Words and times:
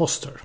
Foster. 0.00 0.42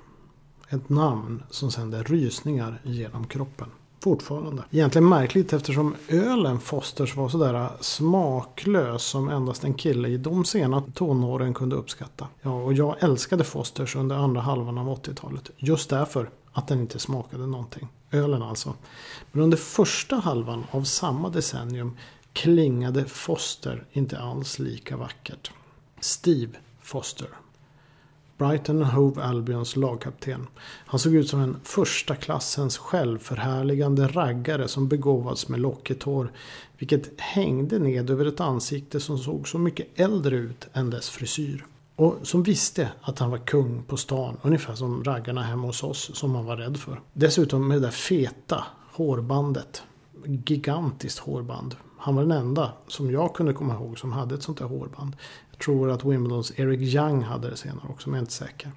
Ett 0.70 0.90
namn 0.90 1.44
som 1.50 1.72
sänder 1.72 2.04
rysningar 2.04 2.82
genom 2.84 3.28
kroppen. 3.28 3.68
Fortfarande. 4.00 4.64
Egentligen 4.72 5.10
märkligt 5.10 5.54
eftersom 5.54 5.96
ölen 6.08 6.60
Fosters 6.60 7.16
var 7.16 7.30
sådär 7.30 7.70
smaklös 7.80 9.04
som 9.04 9.30
endast 9.30 9.64
en 9.64 9.74
kille 9.74 10.08
i 10.08 10.18
de 10.18 10.46
sena 10.46 10.84
tonåren 10.94 11.54
kunde 11.54 11.76
uppskatta. 11.76 12.28
Ja, 12.42 12.64
och 12.64 12.74
jag 12.74 13.04
älskade 13.04 13.44
Fosters 13.44 13.96
under 13.96 14.16
andra 14.16 14.42
halvan 14.42 14.78
av 14.78 14.88
80-talet. 14.88 15.50
Just 15.58 15.90
därför 15.90 16.30
att 16.52 16.68
den 16.68 16.80
inte 16.80 17.00
smakade 17.00 17.48
någonting. 17.48 17.88
Ölen 18.12 18.42
alltså. 18.42 18.74
Men 19.32 19.44
under 19.44 19.58
första 19.58 20.16
halvan 20.16 20.66
av 20.72 20.84
samma 20.84 21.30
decennium 21.30 21.98
klingade 22.34 23.06
Foster 23.06 23.86
inte 23.92 24.20
alls 24.20 24.60
lika 24.60 24.98
vackert. 24.98 25.52
Steve 26.00 26.52
Foster. 26.82 27.28
Brighton 28.38 28.84
Hove 28.84 29.24
Albions 29.24 29.76
lagkapten. 29.76 30.48
Han 30.64 31.00
såg 31.00 31.16
ut 31.16 31.30
som 31.30 31.40
en 31.40 31.58
första 31.64 32.16
klassens 32.16 32.78
självförhärligande 32.78 34.08
raggare 34.08 34.68
som 34.68 34.88
begåvats 34.88 35.50
med 35.50 35.60
lockigt 35.60 36.04
hår. 36.04 36.32
Vilket 36.78 37.20
hängde 37.22 37.80
ned 37.80 38.10
över 38.10 38.26
ett 38.26 38.40
ansikte 38.40 39.00
som 39.00 39.18
såg 39.18 39.48
så 39.48 39.58
mycket 39.58 40.00
äldre 40.00 40.36
ut 40.36 40.68
än 40.74 40.90
dess 40.90 41.10
frisyr. 41.10 41.66
Och 41.96 42.16
som 42.24 42.44
visste 42.44 42.90
att 43.02 43.20
han 43.20 43.32
var 43.32 43.38
kung 43.38 43.84
på 43.84 43.98
stan. 43.98 44.38
Ungefär 44.42 44.76
som 44.76 45.04
raggarna 45.04 45.44
hemma 45.44 45.68
hos 45.68 45.84
oss 45.84 46.12
som 46.14 46.36
han 46.36 46.46
var 46.46 46.58
rädd 46.58 46.78
för. 46.78 47.02
Dessutom 47.14 47.68
med 47.68 47.78
det 47.78 47.82
där 47.88 47.92
feta 47.92 48.64
hårbandet. 48.92 49.84
Gigantiskt 50.26 51.20
hårband. 51.20 51.76
Han 51.98 52.16
var 52.16 52.22
den 52.24 52.32
enda 52.32 52.72
som 52.88 53.12
jag 53.12 53.36
kunde 53.36 53.54
komma 53.54 53.74
ihåg 53.74 54.00
som 54.00 54.12
hade 54.12 54.36
ett 54.36 54.44
sånt 54.44 54.58
där 54.58 54.66
hårband. 54.66 55.16
Jag 55.56 55.66
tror 55.66 55.92
att 55.92 56.06
Wimbledons 56.06 56.60
Eric 56.60 56.80
Young 56.96 57.24
hade 57.24 57.50
det 57.50 57.58
senare 57.58 57.86
också, 57.90 58.10
men 58.10 58.16
jag 58.16 58.22
är 58.22 58.24
inte 58.24 58.34
säker. 58.34 58.72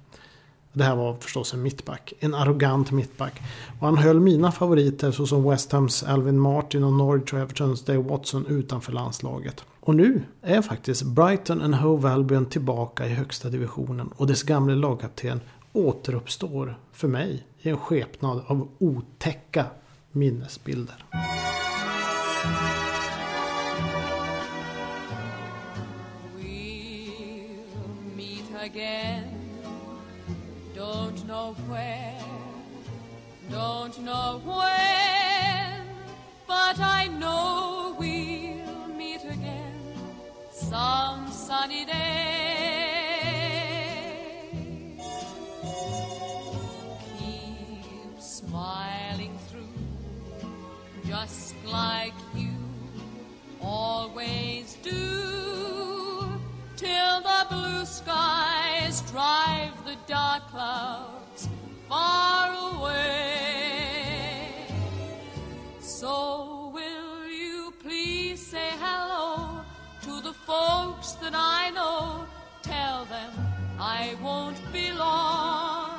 Det 0.73 0.83
här 0.83 0.95
var 0.95 1.15
förstås 1.15 1.53
en 1.53 1.61
mittback. 1.61 2.13
En 2.19 2.33
arrogant 2.33 2.91
mittback. 2.91 3.41
Och 3.79 3.87
han 3.87 3.97
höll 3.97 4.19
mina 4.19 4.51
favoriter 4.51 5.11
såsom 5.11 5.49
West 5.49 5.71
Hams 5.71 6.03
Alvin 6.03 6.39
Martin 6.39 6.83
och 6.83 6.93
Norwich 6.93 7.33
och 7.33 7.39
Evertons 7.39 7.85
Dave 7.85 8.03
Watson 8.03 8.45
utanför 8.45 8.91
landslaget. 8.91 9.63
Och 9.79 9.95
nu 9.95 10.21
är 10.41 10.61
faktiskt 10.61 11.03
Brighton 11.03 11.61
and 11.61 11.75
Hove 11.75 12.09
Albion 12.09 12.45
tillbaka 12.45 13.05
i 13.05 13.09
högsta 13.09 13.49
divisionen 13.49 14.09
och 14.15 14.27
dess 14.27 14.43
gamle 14.43 14.75
lagkapten 14.75 15.41
återuppstår 15.73 16.79
för 16.91 17.07
mig 17.07 17.43
i 17.61 17.69
en 17.69 17.77
skepnad 17.77 18.41
av 18.47 18.69
otäcka 18.77 19.65
minnesbilder. 20.11 21.05
Know 31.49 31.55
where, 31.67 32.15
don't 33.49 33.97
know 34.03 34.39
when, 34.45 35.81
but 36.47 36.79
I 36.79 37.07
know 37.07 37.95
we'll 37.97 38.87
meet 38.95 39.23
again 39.23 39.73
some 40.51 41.31
sunny 41.31 41.85
day. 41.85 41.95
Keep 47.17 48.19
smiling 48.19 49.39
through, 49.49 50.51
just 51.07 51.55
like 51.65 52.13
you 52.35 52.53
always 53.59 54.77
do, 54.83 56.29
till 56.75 57.21
the 57.21 57.45
blue 57.49 57.85
skies 57.85 59.01
drive 59.09 59.73
the 59.85 59.97
dark 60.07 60.47
clouds 60.49 61.18
far 61.89 62.53
away. 62.75 63.65
So 65.79 66.71
will 66.73 67.27
you 67.27 67.73
please 67.81 68.39
say 68.45 68.69
hello 68.79 69.61
to 70.03 70.21
the 70.21 70.33
folks 70.33 71.13
that 71.13 71.33
I 71.33 71.71
know? 71.71 72.27
Tell 72.61 73.05
them 73.05 73.31
I 73.79 74.15
won't 74.21 74.61
be 74.71 74.91
long. 74.91 75.97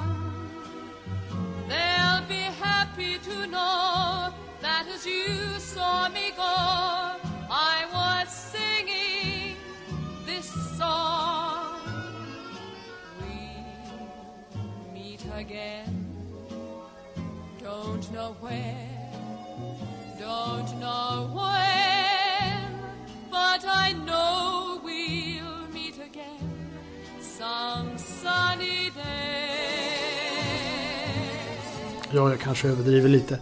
They'll 1.68 2.24
be 2.28 2.44
happy 2.68 3.18
to 3.28 3.46
know 3.46 4.32
that 4.60 4.86
as 4.94 5.04
you 5.04 5.58
saw 5.58 6.08
me 6.08 6.30
go, 6.36 6.99
know 18.20 18.36
where, 18.40 18.88
don't 20.18 20.70
know 20.80 21.30
when, 21.38 22.62
but 23.30 23.64
I 23.64 23.92
know 23.92 24.80
we'll 24.84 25.72
meet 25.72 25.98
again 26.10 26.50
some 27.20 27.98
sunny 27.98 28.90
day. 28.94 29.40
Ja, 32.12 32.30
jag 32.30 32.40
kanske 32.40 32.68
överdriver 32.68 33.08
lite. 33.08 33.38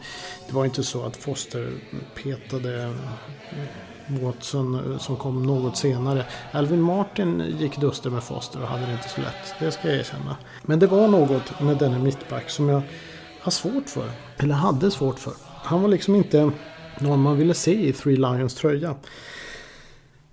Det 0.47 0.55
var 0.55 0.65
inte 0.65 0.84
så 0.84 1.06
att 1.06 1.17
Foster 1.17 1.72
petade 2.15 2.94
Watson 4.09 4.99
som 5.00 5.17
kom 5.17 5.43
något 5.43 5.77
senare. 5.77 6.25
Alvin 6.53 6.83
Martin 6.83 7.56
gick 7.59 7.77
duster 7.77 8.11
med 8.11 8.22
Foster 8.22 8.62
och 8.62 8.69
hade 8.69 8.87
det 8.87 8.93
inte 8.93 9.09
så 9.09 9.21
lätt. 9.21 9.55
Det 9.59 9.71
ska 9.71 9.88
jag 9.88 9.97
erkänna. 9.99 10.37
Men 10.62 10.78
det 10.78 10.87
var 10.87 11.09
något 11.09 11.61
med 11.61 11.77
denne 11.77 11.99
mittback 11.99 12.50
som 12.50 12.69
jag 12.69 12.83
har 13.41 13.50
svårt 13.50 13.88
för. 13.88 14.10
Eller 14.37 14.54
hade 14.54 14.91
svårt 14.91 15.19
för. 15.19 15.32
Han 15.44 15.82
var 15.82 15.88
liksom 15.88 16.15
inte 16.15 16.50
någon 17.00 17.21
man 17.21 17.37
ville 17.37 17.54
se 17.54 17.88
i 17.88 17.93
Three 17.93 18.16
Lions 18.16 18.54
tröja. 18.54 18.97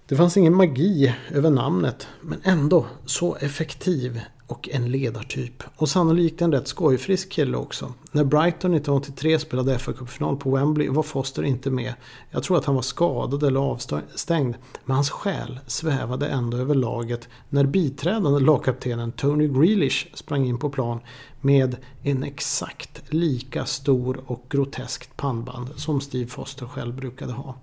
Det 0.07 0.15
fanns 0.15 0.37
ingen 0.37 0.55
magi 0.55 1.15
över 1.31 1.49
namnet 1.49 2.07
men 2.21 2.41
ändå 2.43 2.85
så 3.05 3.35
effektiv 3.35 4.21
och 4.47 4.69
en 4.69 4.91
ledartyp. 4.91 5.63
Och 5.75 5.89
sannolikt 5.89 6.41
en 6.41 6.51
rätt 6.51 6.67
skojfrisk 6.67 7.31
kille 7.31 7.57
också. 7.57 7.93
När 8.11 8.23
Brighton 8.23 8.73
1983 8.73 9.39
spelade 9.39 9.79
fa 9.79 9.93
Cup-final 9.93 10.37
på 10.37 10.49
Wembley 10.49 10.89
var 10.89 11.03
Foster 11.03 11.43
inte 11.43 11.69
med. 11.69 11.93
Jag 12.31 12.43
tror 12.43 12.57
att 12.57 12.65
han 12.65 12.75
var 12.75 12.81
skadad 12.81 13.43
eller 13.43 13.59
avstängd. 13.59 14.55
Men 14.85 14.95
hans 14.95 15.09
själ 15.09 15.59
svävade 15.67 16.27
ändå 16.27 16.57
över 16.57 16.75
laget 16.75 17.29
när 17.49 17.65
biträdande 17.65 18.39
lagkaptenen 18.39 19.11
Tony 19.11 19.47
Grealish 19.47 20.07
sprang 20.13 20.45
in 20.45 20.57
på 20.57 20.69
plan 20.69 20.99
med 21.41 21.75
en 22.03 22.23
exakt 22.23 23.01
lika 23.09 23.65
stor 23.65 24.19
och 24.25 24.45
groteskt 24.49 25.17
pannband 25.17 25.67
som 25.75 26.01
Steve 26.01 26.27
Foster 26.27 26.65
själv 26.65 26.95
brukade 26.95 27.33
ha. 27.33 27.55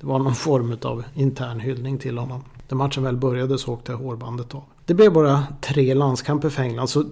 Det 0.00 0.06
var 0.06 0.18
någon 0.18 0.34
form 0.34 0.76
av 0.82 1.04
intern 1.14 1.60
hyllning 1.60 1.98
till 1.98 2.18
honom. 2.18 2.44
När 2.68 2.76
matchen 2.76 3.02
väl 3.02 3.16
började 3.16 3.58
så 3.58 3.72
åkte 3.72 3.92
hårbandet 3.92 4.54
av. 4.54 4.62
Det 4.90 4.94
blev 4.94 5.12
bara 5.12 5.46
tre 5.60 5.94
landskamper 5.94 6.48
för 6.48 6.62
England 6.62 6.88
så 6.88 7.04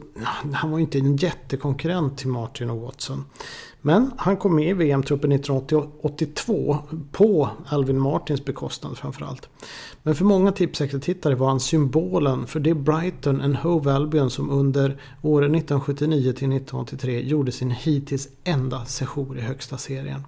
han 0.53 0.71
var 0.71 0.79
inte 0.79 0.99
en 0.99 1.17
jättekonkurrent 1.17 2.19
till 2.19 2.29
Martin 2.29 2.71
och 2.71 2.81
Watson. 2.81 3.25
Men 3.81 4.11
han 4.17 4.37
kom 4.37 4.57
med 4.57 4.69
i 4.69 4.73
VM-truppen 4.73 5.33
1982 5.33 6.79
på 7.13 7.51
Alvin 7.67 7.99
Martins 7.99 8.45
bekostnad 8.45 8.99
framförallt. 8.99 9.49
Men 10.03 10.15
för 10.15 10.25
många 10.25 10.53
tipsextra-tittare 10.53 11.35
var 11.35 11.49
han 11.49 11.61
symbolen 11.61 12.47
för 12.47 12.61
det 12.61 12.75
Brighton 12.75 13.41
and 13.41 13.57
Hove 13.57 13.93
Albion 13.93 14.31
som 14.31 14.51
under 14.51 15.01
åren 15.23 15.55
1979 15.55 16.23
till 16.23 16.33
1983 16.33 17.21
gjorde 17.21 17.53
sin 17.53 17.71
hittills 17.71 18.29
enda 18.45 18.85
sejour 18.85 19.39
i 19.39 19.41
högsta 19.41 19.77
serien. 19.79 20.25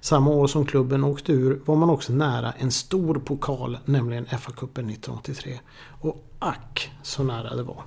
Samma 0.00 0.30
år 0.30 0.46
som 0.46 0.66
klubben 0.66 1.04
åkte 1.04 1.32
ur 1.32 1.60
var 1.64 1.76
man 1.76 1.90
också 1.90 2.12
nära 2.12 2.52
en 2.52 2.70
stor 2.70 3.14
pokal, 3.14 3.78
nämligen 3.84 4.26
FA-cupen 4.26 4.90
1983. 4.90 5.60
Och 6.00 6.28
ack 6.42 6.90
så 7.02 7.22
nära 7.22 7.56
det 7.56 7.62
var. 7.62 7.82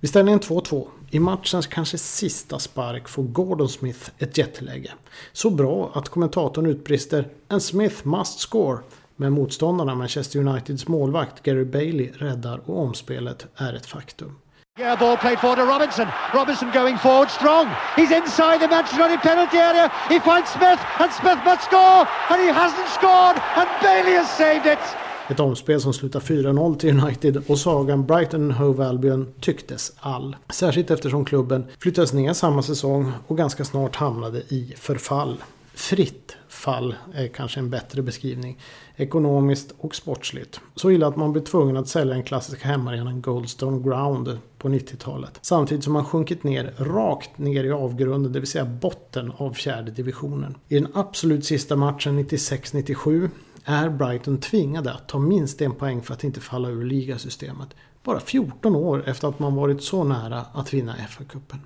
Vid 0.00 0.10
ställningen 0.10 0.40
2-2, 0.40 0.86
i 1.10 1.20
matchens 1.20 1.66
kanske 1.66 1.98
sista 1.98 2.58
spark 2.58 3.08
får 3.08 3.22
Gordon 3.22 3.68
Smith 3.68 4.10
ett 4.18 4.38
jätteläge. 4.38 4.92
Så 5.32 5.50
bra 5.50 5.90
att 5.94 6.08
kommentatorn 6.08 6.66
utbrister 6.66 7.28
“En 7.48 7.60
Smith 7.60 8.06
must 8.06 8.38
score” 8.38 8.78
men 9.16 9.32
motståndarna 9.32 9.94
Manchester 9.94 10.40
Uniteds 10.40 10.88
målvakt 10.88 11.42
Gary 11.42 11.64
Bailey 11.64 12.12
räddar 12.12 12.60
och 12.66 12.82
omspelet 12.82 13.46
är 13.56 13.72
ett 13.74 13.86
faktum. 13.86 14.38
Yeah, 14.78 14.98
ball 14.98 15.16
played 15.16 15.40
forward 15.40 15.58
to 15.58 15.64
Robinson. 15.64 16.06
Robinson 16.34 16.70
going 16.70 16.98
forward 16.98 17.30
strong. 17.30 17.66
He's 17.96 18.12
inside 18.12 18.60
the 18.60 18.68
Manchester 18.68 19.00
United 19.00 19.22
penalty 19.22 19.56
area. 19.56 19.90
He 20.08 20.20
finds 20.20 20.50
Smith 20.50 20.80
and 21.00 21.12
Smith 21.12 21.40
must 21.44 21.62
score 21.62 22.06
and 22.30 22.38
he 22.44 22.50
hasn't 22.62 22.88
scored 22.98 23.36
and 23.56 23.68
Bailey 23.80 24.14
has 24.20 24.28
saved 24.36 24.66
it. 24.66 25.05
Ett 25.30 25.40
omspel 25.40 25.80
som 25.80 25.92
slutar 25.92 26.20
4-0 26.20 26.76
till 26.76 27.00
United 27.00 27.42
och 27.46 27.58
sagan 27.58 28.06
Brighton 28.06 28.50
Hove 28.50 28.86
Albion 28.86 29.26
tycktes 29.40 29.92
all. 30.00 30.36
Särskilt 30.50 30.90
eftersom 30.90 31.24
klubben 31.24 31.64
flyttades 31.78 32.12
ner 32.12 32.32
samma 32.32 32.62
säsong 32.62 33.12
och 33.26 33.36
ganska 33.36 33.64
snart 33.64 33.96
hamnade 33.96 34.38
i 34.38 34.74
förfall. 34.76 35.36
Fritt 35.74 36.36
fall 36.48 36.94
är 37.14 37.28
kanske 37.28 37.60
en 37.60 37.70
bättre 37.70 38.02
beskrivning. 38.02 38.58
Ekonomiskt 38.96 39.74
och 39.78 39.94
sportsligt. 39.94 40.60
Så 40.74 40.90
illa 40.90 41.06
att 41.06 41.16
man 41.16 41.32
blev 41.32 41.42
tvungen 41.42 41.76
att 41.76 41.88
sälja 41.88 42.14
den 42.14 42.22
klassiska 42.22 42.68
hemmaarenan 42.68 43.22
Goldstone 43.22 43.82
Ground 43.82 44.38
på 44.58 44.68
90-talet. 44.68 45.38
Samtidigt 45.42 45.84
som 45.84 45.92
man 45.92 46.04
sjunkit 46.04 46.44
ner 46.44 46.74
rakt 46.78 47.38
ner 47.38 47.64
i 47.64 47.72
avgrunden, 47.72 48.32
det 48.32 48.40
vill 48.40 48.48
säga 48.48 48.64
botten 48.64 49.32
av 49.36 49.52
fjärde 49.52 49.90
divisionen. 49.90 50.54
I 50.68 50.74
den 50.74 50.88
absolut 50.94 51.44
sista 51.44 51.76
matchen 51.76 52.18
96-97 52.18 53.30
är 53.68 53.88
Brighton 53.88 54.38
tvingade 54.38 54.92
att 54.92 55.08
ta 55.08 55.18
minst 55.18 55.62
en 55.62 55.74
poäng 55.74 56.02
för 56.02 56.14
att 56.14 56.24
inte 56.24 56.40
falla 56.40 56.68
ur 56.68 56.84
ligasystemet. 56.84 57.68
Bara 58.02 58.20
14 58.20 58.76
år 58.76 59.08
efter 59.08 59.28
att 59.28 59.38
man 59.38 59.54
varit 59.54 59.82
så 59.82 60.04
nära 60.04 60.40
att 60.52 60.74
vinna 60.74 60.94
FA-cupen. 61.08 61.58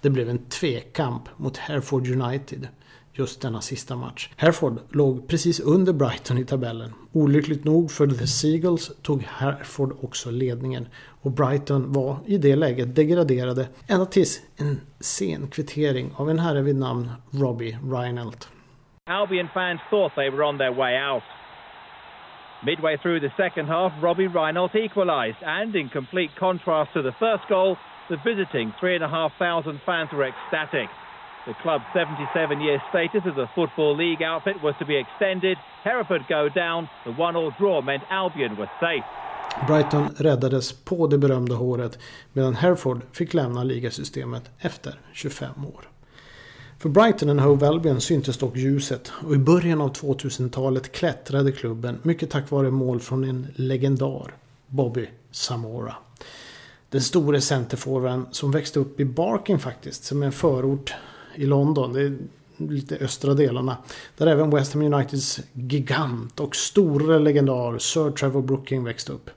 Det 0.00 0.10
blev 0.10 0.28
en 0.28 0.38
tvekamp 0.38 1.22
mot 1.36 1.56
Hereford 1.56 2.08
United 2.08 2.68
just 3.12 3.40
denna 3.40 3.60
sista 3.60 3.96
match. 3.96 4.30
Hereford 4.36 4.78
låg 4.90 5.28
precis 5.28 5.60
under 5.60 5.92
Brighton 5.92 6.38
i 6.38 6.44
tabellen. 6.44 6.92
Olyckligt 7.12 7.64
nog 7.64 7.90
för 7.90 8.06
The 8.06 8.26
Seagulls 8.26 8.90
tog 9.02 9.22
Hereford 9.22 9.96
också 10.00 10.30
ledningen 10.30 10.88
och 11.22 11.30
Brighton 11.30 11.92
var 11.92 12.18
i 12.26 12.38
det 12.38 12.56
läget 12.56 12.96
degraderade 12.96 13.68
ända 13.86 14.06
tills 14.06 14.40
en 14.56 14.80
sen 15.00 15.48
kvittering 15.48 16.12
av 16.16 16.30
en 16.30 16.38
herre 16.38 16.62
vid 16.62 16.76
namn 16.76 17.10
Robbie 17.30 17.78
Reinelt. 17.84 18.48
Albion 19.08 19.50
fans 19.52 19.80
thought 19.90 20.12
they 20.14 20.30
were 20.30 20.44
on 20.44 20.58
their 20.58 20.70
way 20.70 20.96
out. 20.96 21.22
Midway 22.64 22.96
through 23.02 23.18
the 23.18 23.32
second 23.36 23.66
half, 23.66 23.90
Robbie 24.00 24.28
Reinelt 24.28 24.76
equalised, 24.76 25.42
and 25.42 25.74
in 25.74 25.88
complete 25.88 26.30
contrast 26.38 26.92
to 26.94 27.02
the 27.02 27.10
first 27.18 27.42
goal, 27.48 27.76
the 28.08 28.16
visiting 28.18 28.72
3,500 28.78 29.80
fans 29.84 30.08
were 30.12 30.28
ecstatic. 30.28 30.88
The 31.48 31.54
club's 31.62 31.84
77 31.92 32.60
year 32.60 32.80
status 32.90 33.22
as 33.26 33.36
a 33.36 33.50
Football 33.56 33.96
League 33.96 34.22
outfit 34.22 34.62
was 34.62 34.76
to 34.78 34.86
be 34.86 34.96
extended. 34.96 35.58
Hereford 35.82 36.22
go 36.28 36.48
down. 36.48 36.88
The 37.04 37.10
one-all 37.10 37.50
draw 37.58 37.82
meant 37.82 38.04
Albion 38.08 38.56
was 38.56 38.68
safe. 38.78 39.04
Brighton 39.66 40.14
räddades 40.16 40.84
på 40.84 41.06
det 41.06 41.18
berömda 41.18 41.54
håret 41.54 41.98
medan 42.32 42.54
Hereford 42.54 43.02
fick 43.12 43.34
lämna 43.34 43.64
ligasystemet 43.64 44.50
efter 44.58 44.94
25 45.12 45.66
år. 45.66 45.91
För 46.82 46.88
Brighton 46.88 47.28
and 47.28 47.40
Hove 47.40 47.68
Albion 47.68 48.00
syntes 48.00 48.36
dock 48.36 48.56
ljuset 48.56 49.12
och 49.26 49.34
i 49.34 49.38
början 49.38 49.80
av 49.80 49.92
2000-talet 49.92 50.92
klättrade 50.92 51.52
klubben 51.52 51.98
mycket 52.02 52.30
tack 52.30 52.50
vare 52.50 52.70
mål 52.70 53.00
från 53.00 53.24
en 53.24 53.46
legendar, 53.56 54.34
Bobby 54.66 55.08
Samora. 55.30 55.94
Den 56.90 57.00
store 57.00 57.40
centerforwarden 57.40 58.26
som 58.30 58.50
växte 58.50 58.80
upp 58.80 59.00
i 59.00 59.04
Barking 59.04 59.58
faktiskt, 59.58 60.04
som 60.04 60.22
är 60.22 60.26
en 60.26 60.32
förort 60.32 60.94
i 61.34 61.46
London. 61.46 61.92
Det 61.92 62.02
är 62.02 62.18
lite 62.56 62.96
östra 62.96 63.34
delarna. 63.34 63.76
Där 64.16 64.26
även 64.26 64.50
West 64.50 64.74
Ham 64.74 64.82
Uniteds 64.82 65.40
gigant 65.52 66.40
och 66.40 66.56
store 66.56 67.18
legendar 67.18 67.78
Sir 67.78 68.10
Trevor 68.10 68.42
Brooking 68.42 68.84
växte 68.84 69.12
upp. 69.12 69.30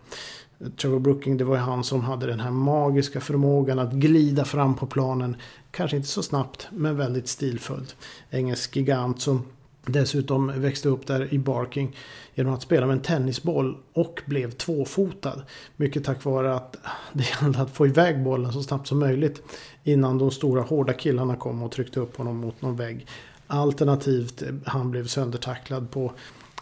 Trevor 0.77 0.99
Brooking 0.99 1.37
det 1.37 1.43
var 1.43 1.57
han 1.57 1.83
som 1.83 2.01
hade 2.01 2.25
den 2.25 2.39
här 2.39 2.51
magiska 2.51 3.21
förmågan 3.21 3.79
att 3.79 3.93
glida 3.93 4.45
fram 4.45 4.75
på 4.75 4.87
planen. 4.87 5.35
Kanske 5.71 5.97
inte 5.97 6.09
så 6.09 6.23
snabbt 6.23 6.67
men 6.71 6.97
väldigt 6.97 7.27
stilfullt. 7.27 7.95
Engelsk 8.29 8.75
gigant 8.75 9.21
som 9.21 9.43
dessutom 9.85 10.51
växte 10.55 10.89
upp 10.89 11.07
där 11.07 11.33
i 11.33 11.39
Barking 11.39 11.95
genom 12.35 12.53
att 12.53 12.61
spela 12.61 12.85
med 12.85 12.93
en 12.93 13.01
tennisboll 13.01 13.77
och 13.93 14.21
blev 14.25 14.51
tvåfotad. 14.51 15.41
Mycket 15.75 16.03
tack 16.03 16.23
vare 16.23 16.55
att 16.55 16.77
det 17.13 17.23
gällde 17.41 17.59
att 17.59 17.71
få 17.71 17.87
iväg 17.87 18.23
bollen 18.23 18.53
så 18.53 18.63
snabbt 18.63 18.87
som 18.87 18.99
möjligt 18.99 19.41
innan 19.83 20.17
de 20.17 20.31
stora 20.31 20.61
hårda 20.61 20.93
killarna 20.93 21.35
kom 21.35 21.63
och 21.63 21.71
tryckte 21.71 21.99
upp 21.99 22.17
honom 22.17 22.37
mot 22.37 22.61
någon 22.61 22.75
vägg. 22.75 23.07
Alternativt 23.47 24.43
han 24.65 24.91
blev 24.91 25.07
söndertacklad 25.07 25.91
på 25.91 26.11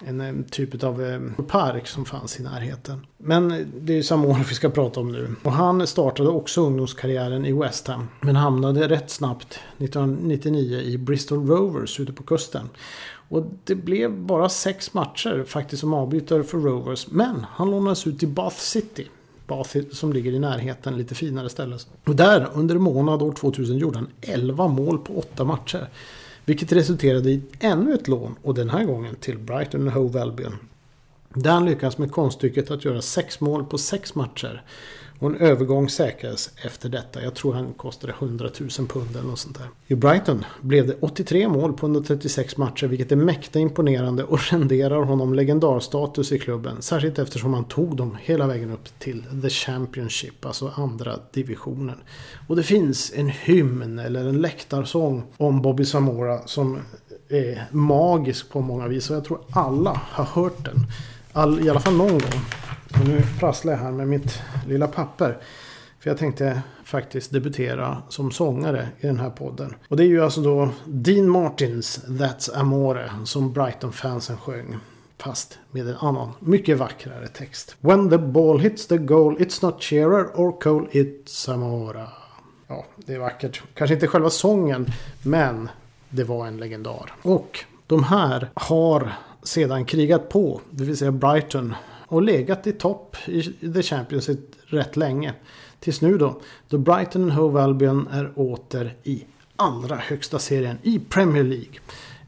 en 0.08 0.22
eh, 0.22 0.46
typ 0.52 0.84
av 0.84 1.04
eh, 1.04 1.46
park 1.48 1.88
som 1.88 2.06
fanns 2.06 2.40
i 2.40 2.44
närheten. 2.44 3.06
Men 3.18 3.72
det 3.82 3.94
är 3.94 3.98
ju 3.98 4.04
Samora 4.04 4.44
vi 4.50 4.56
ska 4.56 4.70
prata 4.70 5.00
om 5.00 5.12
nu. 5.12 5.36
Och 5.44 5.52
han 5.52 5.88
startade 5.88 6.30
också 6.30 6.62
ungdomskarriären 6.62 7.46
i 7.46 7.54
West 7.54 7.88
Ham. 7.88 8.08
Men 8.22 8.36
hamnade 8.36 8.88
rätt 8.88 9.10
snabbt 9.10 9.60
1999 9.78 10.80
i 10.80 10.98
Bristol 10.98 11.48
Rovers 11.48 12.00
ute 12.00 12.14
på 12.14 12.24
kusten. 12.24 12.70
Och 13.30 13.46
det 13.64 13.76
blev 13.76 14.12
bara 14.12 14.50
sex 14.50 14.94
matcher 14.94 15.44
faktiskt 15.48 15.80
som 15.80 15.94
avbytare 15.94 16.44
för 16.44 16.58
Rovers. 16.58 17.08
Men 17.12 17.46
han 17.50 17.72
lånades 17.72 18.08
ut 18.08 18.20
till 18.20 18.28
Bath 18.28 18.58
City. 18.58 19.08
Bath 19.48 19.78
som 19.92 20.14
ligger 20.14 20.32
i 20.32 20.40
närheten, 20.40 20.98
lite 20.98 21.16
finare 21.16 21.50
ställe. 21.50 21.78
Och 22.06 22.16
där 22.16 22.50
under 22.54 22.78
månad 22.78 23.22
år 23.22 23.32
2000 23.32 23.78
gjorde 23.78 23.98
han 23.98 24.08
11 24.22 24.68
mål 24.68 24.98
på 24.98 25.14
8 25.18 25.44
matcher. 25.44 25.88
Vilket 26.46 26.72
resulterade 26.72 27.32
i 27.32 27.42
ännu 27.60 27.94
ett 27.94 28.08
lån 28.08 28.36
och 28.42 28.54
den 28.54 28.70
här 28.70 28.84
gången 28.84 29.16
till 29.16 29.38
Brighton 29.38 29.88
Hove 29.88 30.22
Albion. 30.22 30.58
Där 31.34 31.52
han 31.52 31.66
med 31.98 32.12
konststycket 32.12 32.72
att 32.72 32.86
göra 32.86 33.02
6 33.02 33.40
mål 33.40 33.66
på 33.66 33.78
6 33.78 34.16
matcher. 34.16 34.64
Och 35.24 35.30
en 35.30 35.38
övergång 35.38 35.90
säkrades 35.90 36.52
efter 36.66 36.90
detta. 36.90 37.24
Jag 37.24 37.34
tror 37.36 37.54
han 37.54 37.74
kostade 37.74 38.14
100 38.20 38.50
000 38.60 38.70
pund 38.88 39.16
eller 39.16 39.28
något 39.28 39.40
sånt 39.40 39.58
där. 39.58 39.68
I 39.88 39.96
Brighton 39.96 40.46
blev 40.62 40.88
det 40.88 40.96
83 41.00 41.48
mål 41.48 41.74
på 41.74 41.86
136 41.86 42.58
matcher 42.58 42.88
vilket 42.88 43.12
är 43.12 43.16
mäkta 43.16 43.60
imponerande 43.60 44.24
och 44.24 44.40
renderar 44.52 45.04
honom 45.04 45.34
legendarstatus 45.34 46.32
i 46.32 46.40
klubben. 46.40 46.82
Särskilt 46.82 47.20
eftersom 47.20 47.54
han 47.54 47.66
tog 47.66 47.98
dem 47.98 48.18
hela 48.22 48.48
vägen 48.48 48.72
upp 48.72 49.00
till 49.00 49.24
The 49.42 49.50
Championship, 49.50 50.46
alltså 50.46 50.72
andra 50.76 51.20
divisionen. 51.34 51.98
Och 52.48 52.56
det 52.56 52.64
finns 52.64 53.14
en 53.16 53.30
hymn 53.30 54.00
eller 54.00 54.26
en 54.26 54.42
läktarsång 54.42 55.24
om 55.38 55.62
Bobby 55.62 55.86
Samora 55.86 56.48
som 56.48 56.80
är 57.30 57.68
magisk 57.72 58.50
på 58.50 58.62
många 58.62 58.88
vis 58.88 59.10
och 59.10 59.16
jag 59.16 59.26
tror 59.26 59.40
alla 59.52 60.02
har 60.04 60.26
hört 60.26 60.66
den. 60.66 60.78
All, 61.34 61.66
I 61.66 61.70
alla 61.70 61.80
fall 61.80 61.98
någon 61.98 62.12
gång. 62.12 62.63
Och 63.00 63.08
nu 63.08 63.22
prasslar 63.40 63.74
jag 63.74 63.80
här 63.80 63.92
med 63.92 64.08
mitt 64.08 64.42
lilla 64.68 64.88
papper. 64.88 65.38
För 66.00 66.10
jag 66.10 66.18
tänkte 66.18 66.62
faktiskt 66.84 67.32
debutera 67.32 67.98
som 68.10 68.32
sångare 68.32 68.88
i 69.00 69.08
den 69.08 69.20
här 69.20 69.30
podden. 69.30 69.76
Och 69.88 69.98
det 69.98 70.04
är 70.04 70.08
ju 70.08 70.24
alltså 70.24 70.42
då 70.42 70.70
Dean 70.86 71.30
Martins 71.30 72.06
That's 72.08 72.58
Amore 72.58 73.12
som 73.26 73.54
Brighton-fansen 73.54 74.38
sjöng. 74.38 74.78
Fast 75.18 75.60
med 75.72 75.88
en 75.88 75.96
annan, 75.96 76.32
mycket 76.40 76.78
vackrare 76.78 77.28
text. 77.28 77.76
When 77.80 78.10
the 78.10 78.18
ball 78.18 78.60
hits 78.60 78.88
the 78.88 78.98
goal 78.98 79.38
it's 79.38 79.66
not 79.66 79.84
cheerer 79.84 80.26
or 80.36 80.62
coal 80.62 80.88
it's 80.92 81.54
amore. 81.54 82.08
Ja, 82.68 82.86
det 82.96 83.14
är 83.14 83.20
vackert. 83.20 83.64
Kanske 83.74 83.94
inte 83.94 84.08
själva 84.08 84.30
sången, 84.30 84.88
men 85.22 85.70
det 86.10 86.24
var 86.24 86.48
en 86.48 86.58
legendar. 86.58 87.14
Och 87.22 87.60
de 87.88 88.04
här 88.04 88.50
har 88.54 89.14
sedan 89.44 89.86
krigat 89.86 90.30
på, 90.30 90.62
det 90.70 90.84
vill 90.84 90.98
säga 90.98 91.12
Brighton 91.12 91.76
och 92.14 92.22
legat 92.22 92.68
i 92.68 92.72
topp 92.72 93.18
i 93.26 93.44
The 93.74 93.84
Championship 93.84 94.40
rätt 94.66 94.98
länge. 94.98 95.34
Tills 95.80 96.02
nu 96.02 96.18
då, 96.18 96.42
då 96.70 96.78
Brighton 96.78 97.32
Hove 97.32 97.62
Albion 97.62 98.08
är 98.12 98.32
åter 98.36 98.96
i 99.04 99.26
allra 99.56 99.96
högsta 99.96 100.40
serien 100.40 100.78
i 100.84 101.00
Premier 101.00 101.44
League. 101.44 101.80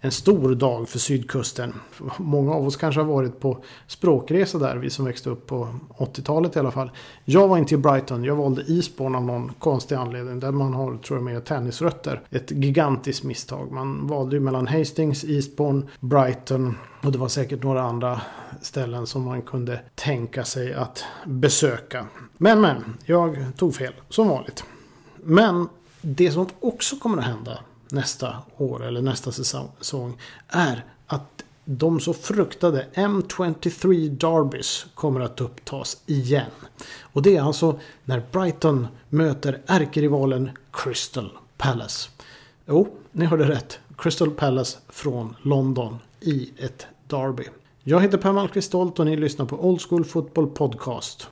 En 0.05 0.11
stor 0.11 0.55
dag 0.55 0.89
för 0.89 0.99
sydkusten. 0.99 1.73
Många 2.17 2.53
av 2.53 2.67
oss 2.67 2.75
kanske 2.75 3.01
har 3.01 3.07
varit 3.07 3.39
på 3.39 3.57
språkresa 3.87 4.57
där, 4.57 4.75
vi 4.75 4.89
som 4.89 5.05
växte 5.05 5.29
upp 5.29 5.47
på 5.47 5.67
80-talet 5.97 6.55
i 6.55 6.59
alla 6.59 6.71
fall. 6.71 6.91
Jag 7.25 7.47
var 7.47 7.57
inte 7.57 7.73
i 7.75 7.77
Brighton, 7.77 8.23
jag 8.23 8.35
valde 8.35 8.61
Eastbourne 8.67 9.17
av 9.17 9.23
någon 9.23 9.51
konstig 9.59 9.95
anledning. 9.95 10.39
Där 10.39 10.51
man 10.51 10.73
har, 10.73 10.97
tror 10.97 11.19
jag, 11.19 11.23
mer 11.23 11.39
tennisrötter. 11.39 12.21
Ett 12.29 12.51
gigantiskt 12.51 13.23
misstag. 13.23 13.71
Man 13.71 14.07
valde 14.07 14.35
ju 14.35 14.39
mellan 14.39 14.67
Hastings, 14.67 15.23
Eastbourne, 15.23 15.81
Brighton 15.99 16.77
och 17.01 17.11
det 17.11 17.17
var 17.17 17.27
säkert 17.27 17.63
några 17.63 17.81
andra 17.81 18.21
ställen 18.61 19.07
som 19.07 19.21
man 19.21 19.41
kunde 19.41 19.79
tänka 19.95 20.43
sig 20.43 20.73
att 20.73 21.03
besöka. 21.25 22.05
Men 22.37 22.61
men, 22.61 22.97
jag 23.05 23.37
tog 23.57 23.75
fel 23.75 23.93
som 24.09 24.27
vanligt. 24.27 24.63
Men 25.15 25.67
det 26.01 26.31
som 26.31 26.47
också 26.59 26.95
kommer 26.95 27.17
att 27.17 27.25
hända 27.25 27.59
nästa 27.89 28.35
år 28.57 28.85
eller 28.85 29.01
nästa 29.01 29.31
säsong 29.31 30.17
är 30.47 30.85
att 31.07 31.43
de 31.65 31.99
så 31.99 32.13
fruktade 32.13 32.87
M23 32.93 34.09
Derbys 34.09 34.85
kommer 34.95 35.19
att 35.19 35.41
upptas 35.41 35.97
igen. 36.05 36.51
Och 37.01 37.21
det 37.21 37.37
är 37.37 37.41
alltså 37.41 37.79
när 38.03 38.23
Brighton 38.31 38.87
möter 39.09 39.61
ärkerivalen 39.65 40.49
Crystal 40.71 41.29
Palace. 41.57 42.09
Jo, 42.65 42.87
ni 43.11 43.25
hörde 43.25 43.49
rätt. 43.49 43.79
Crystal 43.97 44.31
Palace 44.31 44.77
från 44.89 45.35
London 45.41 45.97
i 46.19 46.49
ett 46.57 46.87
Derby. 47.07 47.43
Jag 47.83 48.01
heter 48.01 48.17
Per 48.17 48.31
Malmqvist 48.31 48.67
Stolt 48.67 48.99
och 48.99 49.05
ni 49.05 49.17
lyssnar 49.17 49.45
på 49.45 49.65
Old 49.65 49.81
School 49.81 50.05
Football 50.05 50.47
Podcast. 50.47 51.27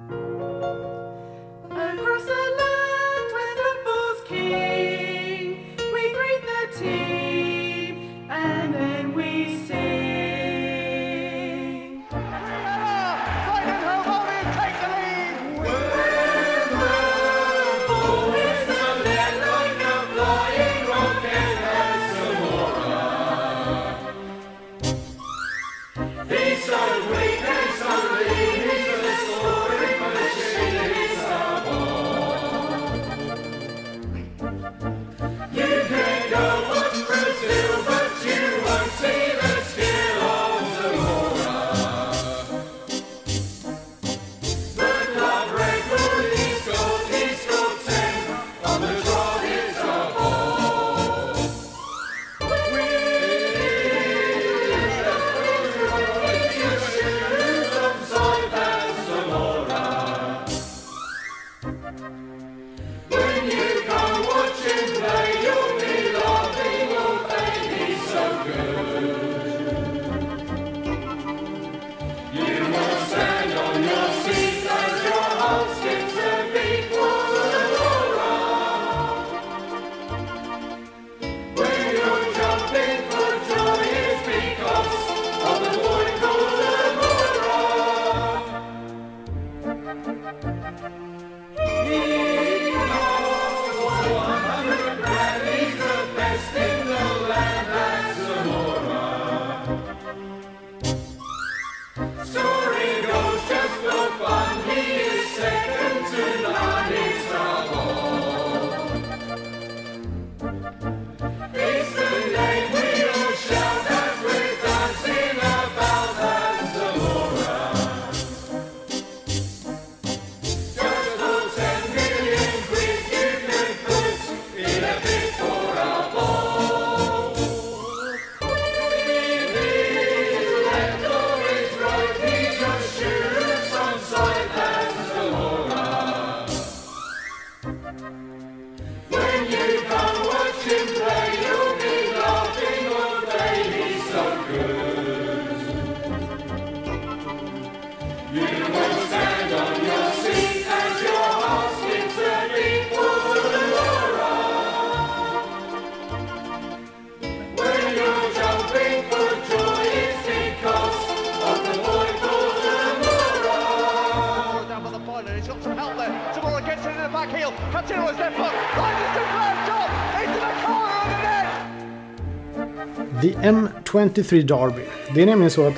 The 173.22 173.34
M23 173.34 174.42
Derby. 174.42 174.82
Det 175.16 175.22
är 175.22 175.25
nämligen 175.25 175.52
så 175.52 175.68
att 175.68 175.74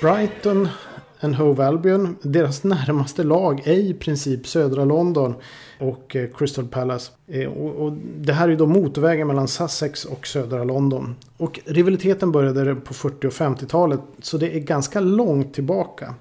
Brighton 0.00 0.68
and 1.20 1.34
Hove 1.34 1.66
Albion, 1.66 2.16
deras 2.22 2.64
närmaste 2.64 3.22
lag 3.22 3.62
är 3.64 3.72
i 3.72 3.94
princip 3.94 4.46
södra 4.46 4.84
London 4.84 5.34
och 5.78 6.16
eh, 6.16 6.28
Crystal 6.36 6.66
Palace. 6.66 7.12
Eh, 7.26 7.48
och, 7.48 7.92
det 8.16 8.32
här 8.32 8.48
är 8.48 8.56
då 8.56 8.66
motorvägen 8.66 9.26
mellan 9.26 9.48
Sussex 9.48 10.04
och 10.04 10.26
södra 10.26 10.64
London. 10.64 11.16
Och 11.36 11.60
rivaliteten 11.64 12.32
började 12.32 12.74
på 12.74 12.94
40 12.94 13.26
och 13.26 13.32
50-talet 13.32 14.00
så 14.22 14.38
det 14.38 14.56
är 14.56 14.60
ganska 14.60 15.00
långt 15.00 15.54
tillbaka. 15.54 16.14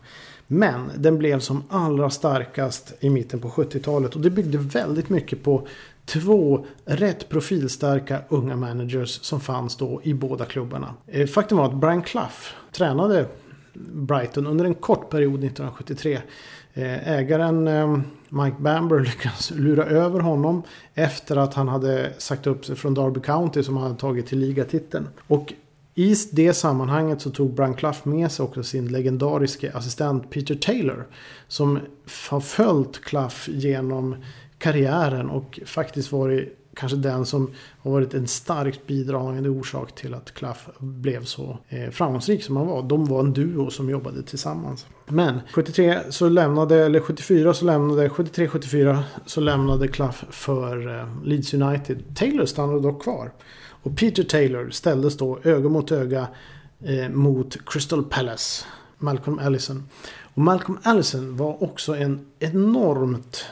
Men 0.52 0.92
den 0.96 1.18
blev 1.18 1.40
som 1.40 1.64
allra 1.70 2.10
starkast 2.10 2.94
i 3.00 3.10
mitten 3.10 3.40
på 3.40 3.50
70-talet 3.50 4.16
och 4.16 4.22
det 4.22 4.30
byggde 4.30 4.58
väldigt 4.58 5.10
mycket 5.10 5.44
på 5.44 5.68
två 6.06 6.66
rätt 6.86 7.30
profilstarka 7.30 8.22
unga 8.30 8.56
managers 8.56 9.10
som 9.22 9.40
fanns 9.40 9.76
då 9.76 10.02
i 10.04 10.14
båda 10.14 10.46
klubbarna. 10.46 10.94
Eh, 11.08 11.28
faktum 11.28 11.58
var 11.58 11.66
att 11.66 11.74
Brian 11.74 12.02
Clough 12.02 12.36
tränade 12.72 13.26
Brighton 13.92 14.48
under 14.48 14.66
en 14.66 14.74
kort 14.74 15.10
period 15.10 15.44
1973. 15.44 16.20
Eh, 16.74 17.10
ägaren 17.10 17.68
eh, 17.68 18.00
Mike 18.30 18.58
Bamber 18.60 19.00
lyckades 19.06 19.52
lura 19.52 19.86
över 19.86 20.20
honom 20.20 20.64
efter 20.94 21.38
att 21.38 21.54
han 21.54 21.68
hade 21.68 22.14
sagt 22.18 22.48
upp 22.48 22.66
sig 22.66 22.76
från 22.76 22.94
Derby 22.94 23.20
County 23.20 23.64
som 23.64 23.78
han 23.78 23.84
hade 23.84 24.00
tagit 24.00 24.28
till 24.28 24.40
ligatiteln. 24.40 25.08
Och 25.28 25.54
i 26.00 26.16
det 26.32 26.54
sammanhanget 26.54 27.22
så 27.22 27.30
tog 27.30 27.54
Brian 27.54 27.76
Clough 27.76 28.08
med 28.08 28.32
sig 28.32 28.44
också 28.44 28.64
sin 28.64 28.88
legendariske 28.88 29.72
assistent 29.74 30.30
Peter 30.30 30.56
Taylor. 30.56 31.08
Som 31.48 31.80
har 32.30 32.40
följt 32.40 33.02
Clough 33.02 33.50
genom 33.50 34.16
karriären 34.58 35.30
och 35.30 35.60
faktiskt 35.66 36.12
varit 36.12 36.56
kanske 36.76 36.98
den 36.98 37.26
som 37.26 37.52
har 37.80 37.92
varit 37.92 38.14
en 38.14 38.28
starkt 38.28 38.88
bidragande 38.88 39.50
orsak 39.50 39.96
till 39.96 40.14
att 40.14 40.34
Clough 40.34 40.60
blev 40.80 41.24
så 41.24 41.58
eh, 41.70 41.90
framgångsrik 41.90 42.44
som 42.44 42.58
han 42.58 42.68
var. 42.68 42.84
De 42.84 43.06
var 43.06 43.20
en 43.20 43.34
duo 43.34 43.70
som 43.70 43.90
jobbade 43.90 44.24
tillsammans. 44.24 44.86
Men 45.08 45.40
73 45.54 46.00
så 46.10 46.30
lämnade, 46.30 46.86
eller 46.86 47.00
74 47.00 47.54
så 47.54 47.66
lämnade, 47.66 48.08
73-74 48.08 49.00
så 49.26 49.42
lämnade 49.42 49.88
Clough 49.88 50.24
för 50.30 51.00
eh, 51.00 51.24
Leeds 51.24 51.54
United. 51.54 52.16
Taylor 52.16 52.46
stannade 52.46 52.80
dock 52.80 53.04
kvar. 53.04 53.32
Och 53.84 53.98
Peter 53.98 54.24
Taylor 54.24 54.70
ställdes 54.70 55.18
då 55.18 55.40
öga 55.44 55.70
mot 55.70 55.92
öga 55.92 56.28
eh, 56.84 57.10
mot 57.10 57.58
Crystal 57.66 58.04
Palace. 58.04 58.66
Malcolm 58.98 59.40
Allison. 59.40 59.90
Och 60.34 60.42
Malcolm 60.42 60.80
Allison 60.84 61.38
var 61.38 61.64
också 61.64 61.96
en 61.96 62.26
enormt 62.40 63.46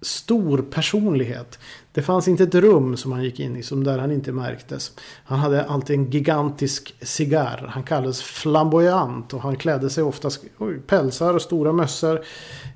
stor 0.00 0.62
personlighet. 0.62 1.58
Det 1.96 2.02
fanns 2.02 2.28
inte 2.28 2.44
ett 2.44 2.54
rum 2.54 2.96
som 2.96 3.12
han 3.12 3.24
gick 3.24 3.40
in 3.40 3.56
i 3.56 3.62
som 3.62 3.84
där 3.84 3.98
han 3.98 4.12
inte 4.12 4.32
märktes. 4.32 4.92
Han 5.24 5.38
hade 5.38 5.64
alltid 5.64 5.96
en 5.96 6.10
gigantisk 6.10 6.94
cigarr. 7.00 7.66
Han 7.68 7.82
kallades 7.82 8.22
flamboyant 8.22 9.34
och 9.34 9.40
han 9.40 9.56
klädde 9.56 9.90
sig 9.90 10.04
oftast 10.04 10.44
oj, 10.58 10.78
pälsar 10.86 11.34
och 11.34 11.42
stora 11.42 11.72
mössor 11.72 12.20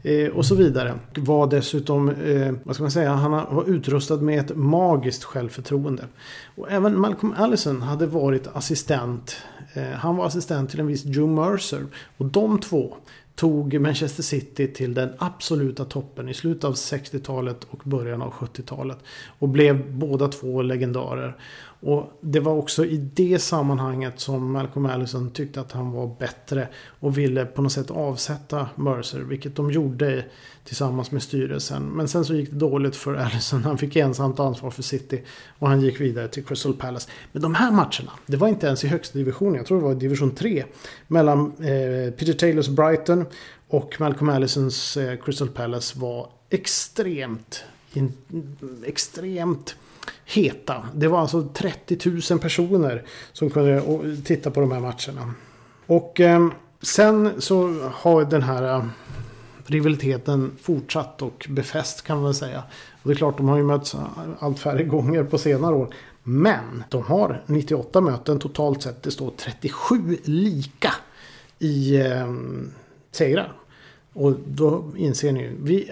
eh, 0.03 0.29
och 0.29 0.47
så 0.47 0.55
vidare. 0.55 0.99
Var 1.17 1.47
dessutom, 1.47 2.09
eh, 2.09 2.53
vad 2.65 2.75
ska 2.75 2.85
man 2.85 2.91
säga, 2.91 3.11
han 3.11 3.31
var 3.31 3.65
utrustad 3.69 4.17
med 4.17 4.41
ett 4.41 4.57
magiskt 4.57 5.25
självförtroende. 5.25 6.05
Och 6.57 6.71
även 6.71 7.01
Malcolm 7.01 7.35
Allison 7.37 7.83
hade 7.83 8.07
varit 8.07 8.49
assistent. 8.53 9.37
Eh, 9.73 9.83
han 9.83 10.17
var 10.17 10.27
assistent 10.27 10.71
till 10.71 10.81
en 10.81 10.87
viss 10.87 11.05
Joe 11.05 11.27
Mercer. 11.27 11.87
Och 12.17 12.27
de 12.27 12.61
två 12.61 12.97
tog 13.41 13.81
Manchester 13.81 14.23
City 14.23 14.67
till 14.67 14.95
den 14.95 15.11
absoluta 15.19 15.85
toppen 15.85 16.29
i 16.29 16.35
slutet 16.35 16.65
av 16.65 16.75
60-talet 16.75 17.67
och 17.71 17.81
början 17.85 18.23
av 18.23 18.33
70-talet. 18.33 18.99
Och 19.39 19.49
blev 19.49 19.93
båda 19.93 20.29
två 20.29 20.63
legendarer. 20.63 21.37
Och 21.83 22.13
det 22.21 22.41
var 22.41 22.53
också 22.53 22.85
i 22.85 22.97
det 22.97 23.39
sammanhanget 23.39 24.21
som 24.21 24.53
Malcolm 24.53 24.87
Allison 24.87 25.31
tyckte 25.31 25.61
att 25.61 25.73
han 25.73 25.91
var 25.91 26.17
bättre 26.19 26.69
och 27.01 27.19
ville 27.19 27.45
på 27.47 27.63
något 27.63 27.73
sätt 27.73 27.91
avsätta 27.91 28.69
Mercer, 28.75 29.21
vilket 29.21 29.57
de 29.57 29.71
gjorde 29.71 30.25
tillsammans 30.65 31.11
med 31.11 31.23
styrelsen. 31.23 31.83
Men 31.83 32.09
sen 32.09 32.25
så 32.25 32.35
gick 32.35 32.51
det 32.51 32.57
dåligt 32.57 32.97
för 32.97 33.15
Allison. 33.15 33.65
Han 33.65 33.79
fick 33.79 33.97
ensamt 33.97 34.41
ansvar 34.41 34.71
för 34.71 34.83
City 34.83 35.23
och 35.59 35.69
han 35.69 35.81
gick 35.81 36.01
vidare 36.01 36.29
till 36.29 36.45
Crystal 36.45 36.75
Palace. 36.75 37.11
Men 37.33 37.43
de 37.43 37.55
här 37.55 37.71
matcherna, 37.71 38.13
det 38.27 38.37
var 38.37 38.49
inte 38.49 38.67
ens 38.67 38.85
i 38.85 38.89
högsta 38.89 39.19
divisionen, 39.19 39.55
jag 39.55 39.67
tror 39.67 39.79
det 39.79 39.85
var 39.85 39.93
i 39.93 39.95
division 39.95 40.31
3, 40.31 40.65
mellan 41.07 41.47
eh, 41.47 42.13
Peter 42.13 42.33
Taylors 42.33 42.69
Brighton 42.69 43.25
och 43.69 43.97
Malcolm 43.99 44.29
Allisons 44.29 44.97
eh, 44.97 45.19
Crystal 45.19 45.49
Palace 45.49 45.99
var 45.99 46.31
extremt, 46.51 47.65
in, 47.93 48.13
extremt 48.87 49.77
heta. 50.25 50.89
Det 50.95 51.09
var 51.09 51.21
alltså 51.21 51.49
30 51.55 52.11
000 52.31 52.41
personer 52.41 53.05
som 53.33 53.51
kunde 53.51 53.83
titta 54.25 54.51
på 54.51 54.61
de 54.61 54.73
här 54.73 54.81
matcherna. 54.81 55.35
Och 55.87 56.21
eh, 56.21 56.49
sen 56.83 57.31
så 57.39 57.91
har 57.93 58.25
den 58.25 58.43
här 58.43 58.63
ehm, 58.63 58.91
rivaliteten 59.67 60.53
fortsatt 60.63 61.23
och 61.23 61.47
befäst 61.49 62.03
kan 62.03 62.17
man 62.17 62.25
väl 62.25 62.35
säga. 62.35 62.63
Och 63.03 63.09
det 63.09 63.13
är 63.13 63.17
klart, 63.17 63.37
de 63.37 63.49
har 63.49 63.57
ju 63.57 63.63
mötts 63.63 63.95
eh, 63.95 64.01
allt 64.39 64.59
färre 64.59 64.85
gånger 64.85 65.25
på 65.25 65.39
senare 65.39 65.75
år. 65.75 65.95
Men 66.23 66.85
de 66.89 67.03
har 67.03 67.43
98 67.47 68.01
möten 68.01 68.39
totalt 68.39 68.83
sett. 68.83 69.03
Det 69.03 69.11
står 69.11 69.31
37 69.37 70.19
lika 70.25 70.95
i 71.59 72.01
eh, 72.01 72.35
segrar. 73.11 73.53
Och 74.13 74.33
då 74.47 74.85
inser 74.97 75.33
ni, 75.33 75.57
vi 75.61 75.91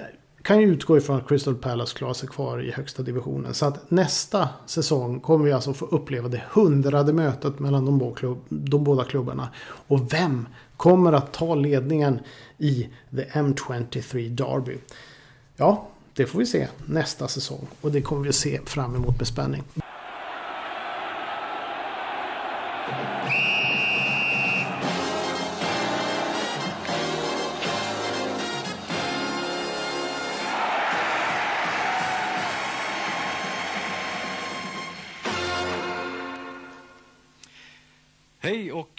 kan 0.49 0.61
ju 0.61 0.67
utgå 0.67 0.97
ifrån 0.97 1.17
att 1.17 1.29
Crystal 1.29 1.55
Palace 1.55 1.97
klarar 1.99 2.15
sig 2.15 2.29
kvar 2.29 2.63
i 2.63 2.71
högsta 2.71 3.03
divisionen. 3.03 3.55
Så 3.55 3.67
att 3.67 3.91
nästa 3.91 4.49
säsong 4.67 5.21
kommer 5.21 5.45
vi 5.45 5.53
alltså 5.53 5.75
få 5.75 5.87
uppleva 5.87 6.29
det 6.29 6.43
hundrade 6.51 7.13
mötet 7.13 7.59
mellan 7.59 7.85
de, 7.85 7.99
båda, 7.99 8.17
klubb, 8.17 8.39
de 8.49 8.85
båda 8.85 9.05
klubbarna. 9.05 9.49
Och 9.65 10.13
vem 10.13 10.49
kommer 10.77 11.13
att 11.13 11.33
ta 11.33 11.55
ledningen 11.55 12.21
i 12.59 12.89
The 13.11 13.25
M23 13.25 14.29
Derby? 14.29 14.79
Ja, 15.57 15.89
det 16.15 16.27
får 16.27 16.39
vi 16.39 16.47
se 16.47 16.69
nästa 16.87 17.29
säsong. 17.29 17.67
Och 17.81 17.93
det 17.93 18.03
kommer 18.03 18.27
vi 18.27 18.33
se 18.33 18.61
fram 18.65 18.95
emot 18.95 19.19
med 19.19 19.27
spänning. 19.27 19.63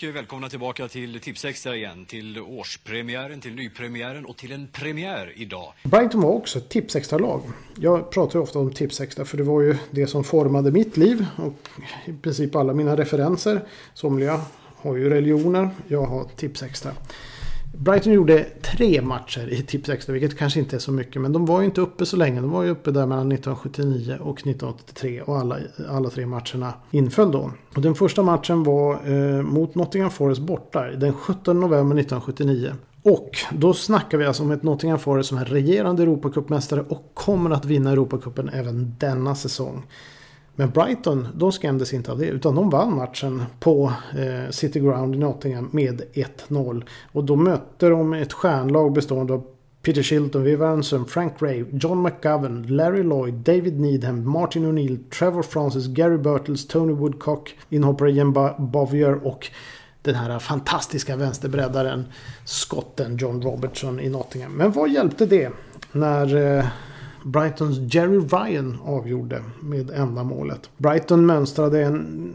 Och 0.07 0.15
välkomna 0.15 0.49
tillbaka 0.49 0.87
till 0.87 1.19
Tipsextra 1.19 1.75
igen. 1.75 2.05
Till 2.05 2.39
årspremiären, 2.39 3.41
till 3.41 3.55
nypremiären 3.55 4.25
och 4.25 4.37
till 4.37 4.51
en 4.51 4.67
premiär 4.67 5.33
idag. 5.35 5.73
Brighton 5.83 6.21
var 6.21 6.29
också 6.29 6.59
ett 6.59 6.69
Tipsextra-lag. 6.69 7.41
Jag 7.79 8.11
pratar 8.11 8.39
ju 8.39 8.43
ofta 8.43 8.59
om 8.59 8.73
Tipsextra 8.73 9.25
för 9.25 9.37
det 9.37 9.43
var 9.43 9.61
ju 9.61 9.75
det 9.91 10.07
som 10.07 10.23
formade 10.23 10.71
mitt 10.71 10.97
liv 10.97 11.25
och 11.35 11.53
i 12.05 12.13
princip 12.13 12.55
alla 12.55 12.73
mina 12.73 12.97
referenser. 12.97 13.61
Somliga 13.93 14.41
har 14.75 14.95
ju 14.95 15.09
religioner, 15.09 15.69
jag 15.87 16.05
har 16.05 16.27
Tipsextra. 16.35 16.91
Brighton 17.77 18.13
gjorde 18.13 18.45
tre 18.71 19.01
matcher 19.01 19.53
i 19.53 19.61
Tipsextra, 19.61 20.13
vilket 20.13 20.37
kanske 20.37 20.59
inte 20.59 20.75
är 20.75 20.79
så 20.79 20.91
mycket. 20.91 21.21
Men 21.21 21.33
de 21.33 21.45
var 21.45 21.59
ju 21.59 21.65
inte 21.65 21.81
uppe 21.81 22.05
så 22.05 22.17
länge. 22.17 22.41
De 22.41 22.49
var 22.49 22.63
ju 22.63 22.69
uppe 22.69 22.91
där 22.91 23.05
mellan 23.05 23.31
1979 23.31 24.17
och 24.21 24.37
1983. 24.37 25.21
Och 25.21 25.37
alla, 25.37 25.57
alla 25.89 26.09
tre 26.09 26.25
matcherna 26.25 26.73
inföll 26.91 27.31
då. 27.31 27.51
Och 27.75 27.81
den 27.81 27.95
första 27.95 28.23
matchen 28.23 28.63
var 28.63 28.93
eh, 28.93 29.41
mot 29.41 29.75
Nottingham 29.75 30.11
Forest 30.11 30.41
borta 30.41 30.83
den 30.91 31.13
17 31.13 31.59
november 31.59 31.95
1979. 31.95 32.73
Och 33.03 33.31
då 33.51 33.73
snackar 33.73 34.17
vi 34.17 34.25
alltså 34.25 34.43
om 34.43 34.51
ett 34.51 34.63
Nottingham 34.63 34.99
Forest 34.99 35.29
som 35.29 35.37
är 35.37 35.45
regerande 35.45 36.03
Europacupmästare 36.03 36.81
och 36.89 37.11
kommer 37.13 37.49
att 37.49 37.65
vinna 37.65 37.91
Europacupen 37.91 38.49
även 38.49 38.95
denna 38.99 39.35
säsong. 39.35 39.83
Men 40.59 40.69
Brighton, 40.69 41.27
de 41.35 41.51
skrämdes 41.51 41.93
inte 41.93 42.11
av 42.11 42.17
det. 42.17 42.25
Utan 42.25 42.55
de 42.55 42.69
vann 42.69 42.95
matchen 42.95 43.43
på 43.59 43.93
eh, 44.17 44.51
City 44.51 44.79
Ground 44.79 45.15
i 45.15 45.17
Nottingham 45.17 45.69
med 45.71 46.01
1-0. 46.13 46.83
Och 47.11 47.23
då 47.23 47.35
mötte 47.35 47.89
de 47.89 48.13
ett 48.13 48.33
stjärnlag 48.33 48.93
bestående 48.93 49.33
av 49.33 49.43
Peter 49.81 50.03
Shilton, 50.03 50.43
Viv 50.43 50.63
Anson, 50.63 51.05
Frank 51.05 51.33
Ray, 51.41 51.65
John 51.71 52.01
McGovern, 52.01 52.65
Larry 52.67 53.03
Lloyd, 53.03 53.33
David 53.33 53.79
Needham, 53.79 54.29
Martin 54.29 54.65
O'Neill, 54.65 55.09
Trevor 55.09 55.43
Francis, 55.43 55.87
Gary 55.87 56.17
Burtles, 56.17 56.67
Tony 56.67 56.93
Woodcock, 56.93 57.55
inhoppare 57.69 58.11
Jen 58.11 58.33
Bovier 58.57 59.27
och 59.27 59.47
den 60.01 60.15
här 60.15 60.39
fantastiska 60.39 61.15
vänsterbreddaren 61.15 62.05
skotten 62.45 63.17
John 63.17 63.41
Robertson 63.41 63.99
i 63.99 64.09
Nottingham. 64.09 64.51
Men 64.51 64.71
vad 64.71 64.89
hjälpte 64.89 65.25
det 65.25 65.49
när 65.91 66.57
eh, 66.57 66.65
Brightons 67.23 67.93
Jerry 67.93 68.19
Ryan 68.19 68.77
avgjorde 68.85 69.43
med 69.59 69.89
enda 69.89 70.23
målet. 70.23 70.69
Brighton 70.77 71.25
mönstrade 71.25 71.83
en 71.83 72.33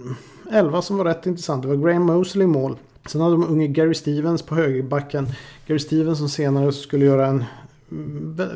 elva 0.53 0.83
som 0.83 0.97
var 0.97 1.05
rätt 1.05 1.27
intressant. 1.27 1.63
Det 1.63 1.69
var 1.69 1.77
Graham 1.77 2.03
Mosley 2.03 2.45
i 2.45 2.47
mål. 2.47 2.77
Sen 3.07 3.21
hade 3.21 3.35
de 3.35 3.45
unge 3.45 3.67
Gary 3.67 3.95
Stevens 3.95 4.43
på 4.43 4.55
högerbacken. 4.55 5.27
Gary 5.67 5.79
Stevens 5.79 6.19
som 6.19 6.29
senare 6.29 6.73
skulle 6.73 7.05
göra 7.05 7.27
en 7.27 7.45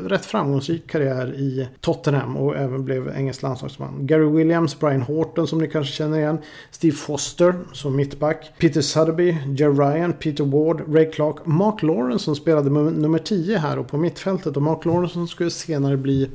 rätt 0.07 0.25
framgångsrik 0.25 0.87
karriär 0.87 1.33
i 1.33 1.67
Tottenham 1.81 2.37
och 2.37 2.55
även 2.57 2.85
blev 2.85 3.13
engelsk 3.15 3.41
landslagsman. 3.41 4.07
Gary 4.07 4.29
Williams, 4.37 4.79
Brian 4.79 5.01
Horton 5.01 5.47
som 5.47 5.59
ni 5.59 5.67
kanske 5.67 5.93
känner 5.93 6.17
igen. 6.17 6.37
Steve 6.71 6.95
Foster 6.95 7.55
som 7.73 7.95
mittback. 7.95 8.51
Peter 8.57 8.81
Sotheby, 8.81 9.37
Jerry 9.57 9.73
Ryan, 9.73 10.13
Peter 10.13 10.43
Ward, 10.43 10.95
Ray 10.95 11.11
Clark, 11.11 11.45
Mark 11.45 11.83
Lawrence 11.83 12.25
som 12.25 12.35
spelade 12.35 12.69
nummer 12.69 13.19
10 13.19 13.57
här 13.57 13.79
och 13.79 13.87
på 13.87 13.97
mittfältet. 13.97 14.57
Och 14.57 14.63
Mark 14.63 14.85
Lawrence 14.85 15.27
skulle 15.27 15.49
senare 15.49 15.97
bli 15.97 16.29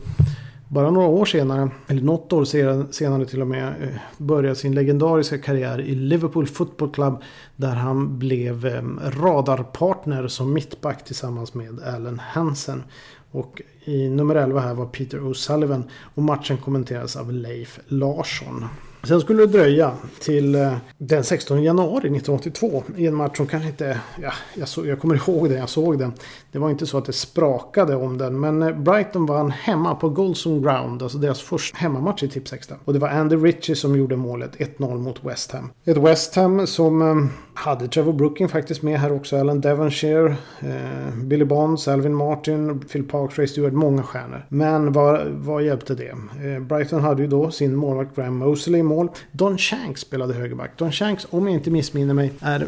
bara 0.75 0.91
några 0.91 1.07
år 1.07 1.25
senare, 1.25 1.71
eller 1.87 2.03
något 2.03 2.33
år 2.33 2.45
senare 2.93 3.27
till 3.27 3.41
och 3.41 3.47
med, 3.47 3.69
eh, 3.83 3.89
började 4.19 4.57
sin 4.57 4.75
legendariska 4.75 5.39
karriär 5.39 5.81
i 5.81 5.95
Liverpool 5.95 6.47
Football 6.47 6.91
Club. 6.93 7.23
Där 7.57 7.75
han 7.75 8.19
blev 8.19 8.67
ehm, 8.67 9.01
radarpartner 9.05 10.29
som 10.29 10.53
mittback 10.53 11.05
tillsammans 11.05 11.55
med 11.55 11.81
Allen 11.95 12.19
Hansen. 12.19 12.83
Och 13.31 13.63
i 13.85 14.09
nummer 14.09 14.35
11 14.35 14.61
här 14.61 14.75
var 14.75 14.87
Peter 14.87 15.19
O'Sullivan 15.19 15.83
och 16.15 16.23
matchen 16.23 16.57
kommenteras 16.57 17.17
av 17.17 17.33
Leif 17.33 17.81
Larsson. 17.87 18.65
Sen 19.09 19.21
skulle 19.21 19.47
det 19.47 19.53
dröja 19.53 19.93
till 20.21 20.55
eh, 20.55 20.77
den 20.99 21.25
16 21.25 21.63
januari 21.63 21.97
1982 21.97 22.83
i 22.97 23.07
en 23.07 23.15
match 23.15 23.37
som 23.37 23.47
kanske 23.47 23.69
inte... 23.69 24.01
Ja, 24.23 24.33
jag, 24.55 24.69
så, 24.69 24.87
jag 24.87 25.01
kommer 25.01 25.15
ihåg 25.29 25.49
den, 25.49 25.59
jag 25.59 25.69
såg 25.69 25.99
den. 25.99 26.13
Det 26.53 26.59
var 26.59 26.71
inte 26.71 26.87
så 26.87 26.99
att 26.99 27.05
det 27.05 27.13
sprakade 27.13 27.97
om 27.97 28.19
den. 28.19 28.41
Men 28.41 28.63
eh, 28.63 28.77
Brighton 28.77 29.27
vann 29.27 29.51
hemma 29.51 29.95
på 29.95 30.09
Goldson 30.09 30.63
Ground. 30.63 31.03
Alltså 31.03 31.19
deras 31.19 31.41
första 31.41 31.79
hemmamatch 31.79 32.23
i 32.23 32.29
Tipsextra. 32.29 32.77
Och 32.85 32.93
det 32.93 32.99
var 32.99 33.09
Andy 33.09 33.37
Ritchie 33.37 33.77
som 33.77 33.97
gjorde 33.97 34.17
målet 34.17 34.57
1-0 34.57 34.99
mot 34.99 35.25
West 35.25 35.53
Ham. 35.53 35.71
Ett 35.85 35.97
West 35.97 36.35
Ham 36.35 36.67
som 36.67 37.03
eh, 37.03 37.27
hade 37.55 37.89
Trevor 37.89 38.13
Brooking 38.13 38.49
faktiskt 38.49 38.83
med 38.83 39.01
här 39.01 39.13
också. 39.13 39.37
Alan 39.37 39.61
Devonshire, 39.61 40.37
eh, 40.61 41.15
Billy 41.25 41.45
Bonds, 41.45 41.89
Alvin 41.89 42.15
Martin, 42.15 42.81
Phil 42.81 43.05
Parks, 43.05 43.39
Ray 43.39 43.47
Stewart. 43.47 43.73
Många 43.73 44.03
stjärnor. 44.03 44.47
Men 44.49 44.93
vad, 44.93 45.27
vad 45.29 45.63
hjälpte 45.63 45.95
det? 45.95 46.09
Eh, 46.09 46.63
Brighton 46.63 47.01
hade 47.01 47.23
ju 47.23 47.29
då 47.29 47.51
sin 47.51 47.75
målvakt 47.75 48.17
Graham 48.17 48.37
Mosley 48.37 48.81
i 48.81 48.83
mål. 48.83 49.09
Don 49.33 49.59
Shanks 49.59 50.01
spelade 50.01 50.35
högerback. 50.35 50.79
Don 50.79 50.93
Shanks, 50.93 51.27
om 51.31 51.47
jag 51.47 51.55
inte 51.55 51.71
missminner 51.71 52.15
mig, 52.15 52.33
är 52.41 52.67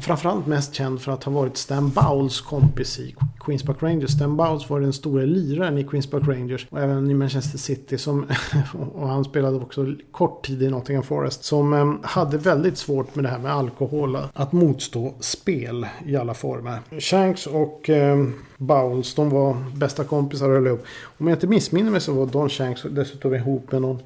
framförallt 0.00 0.46
mest 0.46 0.74
känd 0.74 1.00
för 1.00 1.12
att 1.12 1.24
ha 1.24 1.32
varit 1.32 1.56
Stan 1.56 1.90
Bowles 1.90 2.40
kompis 2.40 2.98
i 2.98 3.14
Queens 3.44 3.62
Park 3.62 3.82
Rangers. 3.82 4.10
Stan 4.10 4.36
Bowles 4.36 4.70
var 4.70 4.80
den 4.80 4.92
stora 4.92 5.24
liraren 5.24 5.78
i 5.78 5.84
Queens 5.84 6.10
Park 6.10 6.28
Rangers 6.28 6.66
och 6.70 6.80
även 6.80 7.10
i 7.10 7.14
Manchester 7.14 7.58
City. 7.58 7.98
Som, 7.98 8.26
och 8.94 9.08
han 9.08 9.24
spelade 9.24 9.56
också 9.56 9.94
kort 10.12 10.46
tid 10.46 10.62
i 10.62 10.68
Nottingham 10.68 11.04
Forest. 11.04 11.44
Som 11.44 11.72
eh, 11.72 12.08
hade 12.08 12.38
väldigt 12.38 12.78
svårt 12.78 13.14
med 13.14 13.24
det 13.24 13.28
här 13.28 13.38
med 13.38 13.52
alkohol. 13.52 14.21
Att 14.32 14.52
motstå 14.52 15.14
spel 15.20 15.86
i 16.06 16.16
alla 16.16 16.34
former. 16.34 17.00
Shanks 17.00 17.46
och 17.46 17.90
eh, 17.90 18.26
Bowles, 18.56 19.14
de 19.14 19.30
var 19.30 19.56
bästa 19.76 20.04
kompisar 20.04 20.48
och 20.48 20.54
höll 20.54 20.66
ihop. 20.66 20.84
Om 21.18 21.28
jag 21.28 21.36
inte 21.36 21.46
missminner 21.46 21.90
mig 21.90 22.00
så 22.00 22.12
var 22.12 22.26
Don 22.26 22.48
Shanks 22.48 22.82
dessutom 22.82 23.34
ihop 23.34 23.72
med 23.72 23.82
någon 23.82 23.98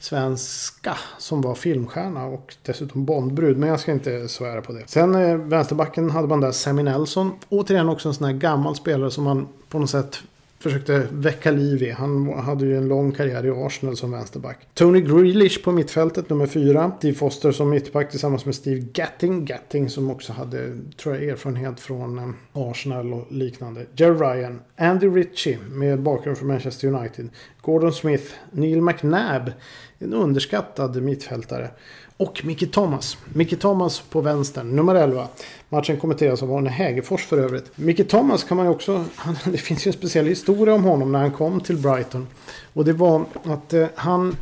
svenska 0.00 0.96
som 1.18 1.40
var 1.40 1.54
filmstjärna 1.54 2.24
och 2.24 2.54
dessutom 2.62 3.04
Bondbrud. 3.04 3.58
Men 3.58 3.68
jag 3.68 3.80
ska 3.80 3.92
inte 3.92 4.28
svära 4.28 4.62
på 4.62 4.72
det. 4.72 4.82
Sen 4.86 5.14
eh, 5.14 5.36
vänsterbacken 5.36 6.10
hade 6.10 6.28
man 6.28 6.40
där 6.40 6.52
Sammy 6.52 6.82
Nelson. 6.82 7.30
Återigen 7.48 7.88
också 7.88 8.08
en 8.08 8.14
sån 8.14 8.26
här 8.26 8.34
gammal 8.34 8.76
spelare 8.76 9.10
som 9.10 9.24
man 9.24 9.48
på 9.68 9.78
något 9.78 9.90
sätt 9.90 10.22
försökte 10.62 11.08
väcka 11.10 11.50
liv 11.50 11.82
i. 11.82 11.90
Han 11.90 12.38
hade 12.38 12.66
ju 12.66 12.76
en 12.76 12.88
lång 12.88 13.12
karriär 13.12 13.46
i 13.46 13.50
Arsenal 13.50 13.96
som 13.96 14.10
vänsterback. 14.10 14.68
Tony 14.74 15.00
Grealish 15.00 15.64
på 15.64 15.72
mittfältet 15.72 16.30
nummer 16.30 16.46
fyra. 16.46 16.92
Steve 16.98 17.14
Foster 17.14 17.52
som 17.52 17.70
mittback 17.70 18.10
tillsammans 18.10 18.44
med 18.44 18.54
Steve 18.54 18.80
Gatting. 18.92 19.44
Gatting 19.44 19.90
som 19.90 20.10
också 20.10 20.32
hade, 20.32 20.78
tror 20.96 21.14
jag, 21.14 21.24
erfarenhet 21.24 21.80
från 21.80 22.18
eh, 22.18 22.28
Arsenal 22.52 23.12
och 23.14 23.26
liknande. 23.32 23.86
Jerry 23.96 24.14
Ryan. 24.14 24.60
Andy 24.76 25.06
Ritchie 25.06 25.58
med 25.70 26.00
bakgrund 26.00 26.38
från 26.38 26.48
Manchester 26.48 26.88
United. 26.88 27.28
Gordon 27.60 27.92
Smith. 27.92 28.24
Neil 28.50 28.82
McNabb. 28.82 29.52
En 29.98 30.14
underskattad 30.14 31.02
mittfältare. 31.02 31.70
Och 32.16 32.44
Micke 32.44 32.72
Thomas. 32.72 33.18
Micke 33.34 33.60
Thomas 33.60 34.00
på 34.00 34.20
vänstern, 34.20 34.76
nummer 34.76 34.94
11. 34.94 35.28
Matchen 35.72 35.96
kommenteras 35.96 36.42
av 36.42 36.52
Arne 36.52 36.70
Hägerfors 36.70 37.24
för 37.24 37.38
övrigt. 37.38 37.78
Micke 37.78 38.08
Thomas 38.08 38.44
kan 38.44 38.56
man 38.56 38.66
ju 38.66 38.72
också... 38.72 39.04
det 39.44 39.58
finns 39.58 39.86
ju 39.86 39.88
en 39.88 39.92
speciell 39.92 40.26
historia 40.26 40.74
om 40.74 40.84
honom 40.84 41.12
när 41.12 41.18
han 41.18 41.30
kom 41.32 41.60
till 41.60 41.76
Brighton. 41.76 42.26
Och 42.72 42.84
det 42.84 42.92
var 42.92 43.24
att 43.44 43.72
eh, 43.72 43.86
han 43.94 44.36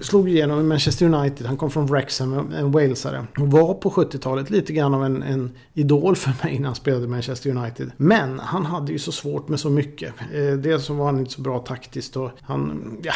slog 0.00 0.28
igenom 0.28 0.60
i 0.60 0.62
Manchester 0.62 1.06
United. 1.06 1.46
Han 1.46 1.56
kom 1.56 1.70
från 1.70 1.86
Wrexham, 1.86 2.52
en 2.52 2.72
walesare. 2.72 3.26
Och 3.38 3.50
var 3.50 3.74
på 3.74 3.90
70-talet 3.90 4.50
lite 4.50 4.72
grann 4.72 4.94
av 4.94 5.04
en, 5.04 5.22
en, 5.22 5.50
idol 5.74 6.16
för 6.16 6.32
mig 6.44 6.58
när 6.58 6.66
han 6.66 6.74
spelade 6.74 7.04
i 7.04 7.08
Manchester 7.08 7.50
United. 7.50 7.92
Men 7.96 8.38
han 8.38 8.66
hade 8.66 8.92
ju 8.92 8.98
så 8.98 9.12
svårt 9.12 9.48
med 9.48 9.60
så 9.60 9.70
mycket. 9.70 10.14
Eh, 10.32 10.52
dels 10.52 10.84
så 10.84 10.94
var 10.94 11.06
han 11.06 11.18
inte 11.18 11.30
så 11.30 11.40
bra 11.40 11.58
taktiskt 11.58 12.16
och 12.16 12.30
han, 12.42 12.96
ja, 13.02 13.12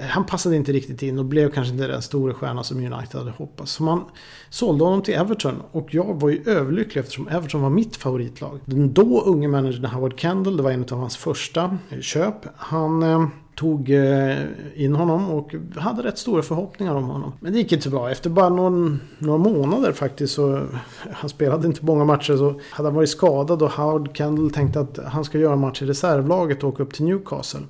han 0.00 0.26
passade 0.26 0.56
inte 0.56 0.72
riktigt 0.72 1.02
in 1.02 1.18
och 1.18 1.24
blev 1.24 1.50
kanske 1.50 1.72
inte 1.72 1.86
den 1.86 2.02
stora 2.02 2.34
stjärna 2.34 2.62
som 2.62 2.78
United 2.78 3.20
hade 3.20 3.30
hoppats. 3.30 3.72
Så 3.72 3.82
man 3.82 4.04
sålde 4.50 4.84
honom 4.84 5.02
till 5.02 5.14
Everton 5.14 5.62
och 5.72 5.94
jag 5.94 6.20
var 6.20 6.28
ju 6.28 6.42
överlycklig 6.46 7.00
eftersom 7.00 7.28
Everton 7.28 7.62
var 7.62 7.70
mitt 7.70 7.96
favoritlag. 7.96 8.60
Den 8.64 8.92
då 8.92 9.20
unge 9.20 9.48
managern 9.48 9.84
Howard 9.84 10.20
Kendall, 10.20 10.56
det 10.56 10.62
var 10.62 10.70
en 10.70 10.84
av 10.90 10.98
hans 10.98 11.16
första 11.16 11.78
köp. 12.00 12.36
Han 12.56 13.02
eh, 13.02 13.28
tog 13.58 13.90
eh, 13.90 14.36
in 14.74 14.94
honom 14.94 15.30
och 15.30 15.54
hade 15.76 16.02
rätt 16.02 16.18
stora 16.18 16.42
förhoppningar 16.42 16.94
om 16.94 17.04
honom. 17.04 17.32
Men 17.40 17.52
det 17.52 17.58
gick 17.58 17.72
inte 17.72 17.84
så 17.84 17.90
bra. 17.90 18.10
Efter 18.10 18.30
bara 18.30 18.48
någon, 18.48 19.00
några 19.18 19.38
månader 19.38 19.92
faktiskt 19.92 20.34
så... 20.34 20.66
Han 21.12 21.30
spelade 21.30 21.66
inte 21.66 21.84
många 21.84 22.04
matcher 22.04 22.36
så 22.36 22.60
hade 22.70 22.88
han 22.88 22.94
varit 22.94 23.08
skadad 23.08 23.62
och 23.62 23.70
Howard 23.70 24.16
Kendall 24.16 24.50
tänkte 24.50 24.80
att 24.80 24.98
han 25.06 25.24
ska 25.24 25.38
göra 25.38 25.52
en 25.52 25.60
match 25.60 25.82
i 25.82 25.86
reservlaget 25.86 26.62
och 26.62 26.68
åka 26.68 26.82
upp 26.82 26.94
till 26.94 27.04
Newcastle. 27.04 27.60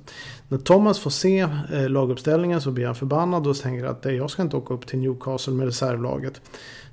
När 0.47 0.57
Thomas 0.57 0.99
får 0.99 1.09
se 1.09 1.39
eh, 1.73 1.89
laguppställningen 1.89 2.61
så 2.61 2.71
blir 2.71 2.85
han 2.85 2.95
förbannad 2.95 3.47
och 3.47 3.55
tänker 3.55 3.85
att 3.85 4.05
jag 4.05 4.29
ska 4.29 4.41
inte 4.41 4.57
åka 4.57 4.73
upp 4.73 4.87
till 4.87 4.99
Newcastle 4.99 5.53
med 5.53 5.65
reservlaget. 5.65 6.41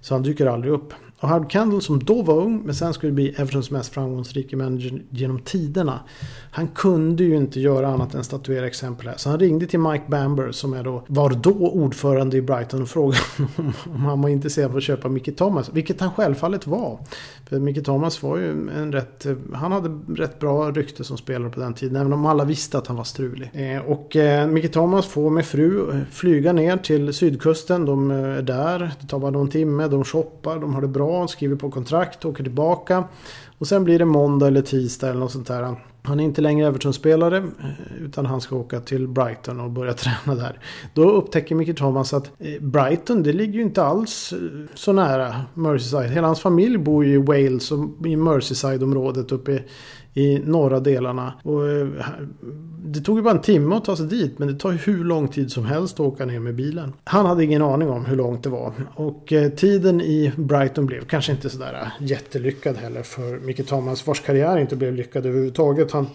Så 0.01 0.15
han 0.15 0.23
dyker 0.23 0.47
aldrig 0.47 0.73
upp. 0.73 0.95
Och 1.21 1.29
Howard 1.29 1.53
Kendall 1.53 1.83
som 1.83 2.05
då 2.05 2.23
var 2.23 2.35
ung 2.35 2.63
men 2.65 2.75
sen 2.75 2.95
skulle 2.95 3.13
bli 3.13 3.29
Evertons 3.29 3.71
mest 3.71 3.95
framgångsrika 3.95 4.57
manager 4.57 5.03
genom 5.11 5.39
tiderna. 5.39 6.01
Han 6.51 6.69
kunde 6.69 7.25
ju 7.25 7.37
inte 7.37 7.61
göra 7.61 7.89
annat 7.89 8.15
än 8.15 8.25
statuera 8.25 8.67
exempel 8.67 9.09
här. 9.09 9.17
Så 9.17 9.31
han 9.31 9.39
ringde 9.39 9.67
till 9.67 9.81
Mike 9.81 10.05
Bamber 10.09 10.53
som 10.53 10.73
är 10.73 10.83
då, 10.83 11.05
var 11.07 11.31
då 11.31 11.51
ordförande 11.51 12.37
i 12.37 12.43
Brighton 12.43 12.83
och 12.83 12.89
frågade 12.89 13.19
om 13.85 14.05
han 14.05 14.23
var 14.23 14.29
intresserad 14.29 14.71
av 14.71 14.77
att 14.77 14.83
köpa 14.83 15.09
Mickey 15.09 15.33
Thomas. 15.33 15.71
Vilket 15.73 16.01
han 16.01 16.11
självfallet 16.11 16.67
var. 16.67 16.99
För 17.49 17.59
Mickey 17.59 17.83
Thomas 17.83 18.23
var 18.23 18.37
ju 18.37 18.51
en 18.51 18.93
rätt, 18.93 19.27
han 19.55 19.73
hade 19.73 19.89
rätt 20.23 20.39
bra 20.39 20.71
rykte 20.71 21.05
som 21.05 21.17
spelare 21.17 21.51
på 21.51 21.61
den 21.61 21.75
tiden. 21.75 21.97
Även 21.97 22.13
om 22.13 22.27
alla 22.27 22.45
visste 22.45 22.79
att 22.79 22.87
han 22.87 22.97
var 22.97 23.05
strulig. 23.05 23.51
Eh, 23.55 23.83
och 23.91 24.17
eh, 24.17 24.47
Mickey 24.47 24.69
Thomas 24.69 25.07
får 25.07 25.31
med 25.31 25.47
fru 25.47 25.91
eh, 25.91 26.01
flyga 26.11 26.53
ner 26.53 26.77
till 26.77 27.15
sydkusten. 27.15 27.85
De 27.85 28.11
eh, 28.11 28.17
är 28.17 28.43
där, 28.43 28.91
det 29.01 29.07
tar 29.07 29.19
bara 29.19 29.31
någon 29.31 29.49
timme, 29.49 29.89
de 29.89 30.05
shoppar, 30.05 30.59
de 30.59 30.75
har 30.75 30.81
det 30.81 30.89
bra, 30.89 31.06
skriver 31.29 31.57
på 31.57 31.71
kontrakt, 31.71 32.25
åker 32.25 32.43
tillbaka. 32.43 33.05
Och 33.59 33.67
sen 33.67 33.85
blir 33.85 33.99
det 33.99 34.05
måndag 34.05 34.47
eller 34.47 34.63
tisdag 34.63 35.09
eller 35.09 35.21
något 35.21 35.33
sånt 35.33 35.47
där. 35.47 35.77
Han 36.03 36.21
är 36.21 36.25
inte 36.25 36.41
längre 36.41 36.67
Everton-spelare 36.67 37.37
eh, 37.37 38.05
utan 38.05 38.27
han 38.27 38.41
ska 38.41 38.57
åka 38.57 38.81
till 38.81 39.09
Brighton 39.09 39.61
och 39.61 39.71
börja 39.71 39.93
träna 39.95 40.35
där. 40.35 40.61
Då 40.95 41.11
upptäcker 41.11 41.55
Micke 41.55 41.79
Thomas 41.79 42.15
att 42.15 42.31
eh, 42.39 42.63
Brighton 42.63 43.23
det 43.23 43.33
ligger 43.33 43.55
ju 43.55 43.63
inte 43.63 43.83
alls 43.83 44.33
eh, 44.33 44.39
så 44.75 44.93
nära 44.93 45.35
Merseyside. 45.55 46.11
Hela 46.11 46.27
hans 46.27 46.41
familj 46.41 46.79
bor 46.79 47.05
ju 47.05 47.15
i 47.15 47.19
Wales 47.19 47.73
och 47.73 48.07
i 48.07 48.17
Merseyside-området 48.17 49.33
uppe 49.33 49.63
i 50.17 50.39
norra 50.39 50.81
delarna. 50.81 51.35
Och 51.43 51.69
eh, 51.69 51.89
det 52.85 53.01
tog 53.01 53.17
ju 53.19 53.23
bara 53.23 53.35
en 53.35 53.41
timme 53.41 53.77
att 53.77 53.85
ta 53.85 53.97
sig 53.97 54.07
dit 54.07 54.39
men 54.39 54.49
det 54.49 54.55
tar 54.55 54.73
ju 54.73 54.79
hur 54.79 55.05
lång 55.05 55.29
tid 55.29 55.53
som 55.53 55.65
helst 55.65 55.95
att 55.95 56.01
åka 56.01 56.25
ner 56.25 56.41
med 56.41 56.55
bilen. 56.55 56.93
Han 57.05 57.27
hade 57.27 57.45
ingen 57.45 57.63
aning 57.63 57.89
om 57.89 58.05
hur 58.05 58.17
långt 58.17 58.43
det 58.43 58.49
var. 58.49 58.73
Och 58.95 59.33
eh, 59.33 59.51
tiden 59.51 60.01
i 60.01 60.33
Brighton 60.37 60.87
blev 60.87 61.05
kanske 61.05 61.33
inte 61.33 61.51
sådär 61.51 61.83
eh, 61.83 62.07
jättelyckad 62.07 62.77
heller 62.77 63.03
för 63.03 63.39
Micke 63.39 63.67
Thomas 63.67 64.07
vars 64.07 64.21
karriär 64.21 64.59
inte 64.59 64.77
blev 64.77 64.95
lyckad 64.95 65.27
överhuvudtaget. 65.27 65.93
Han 65.93 66.07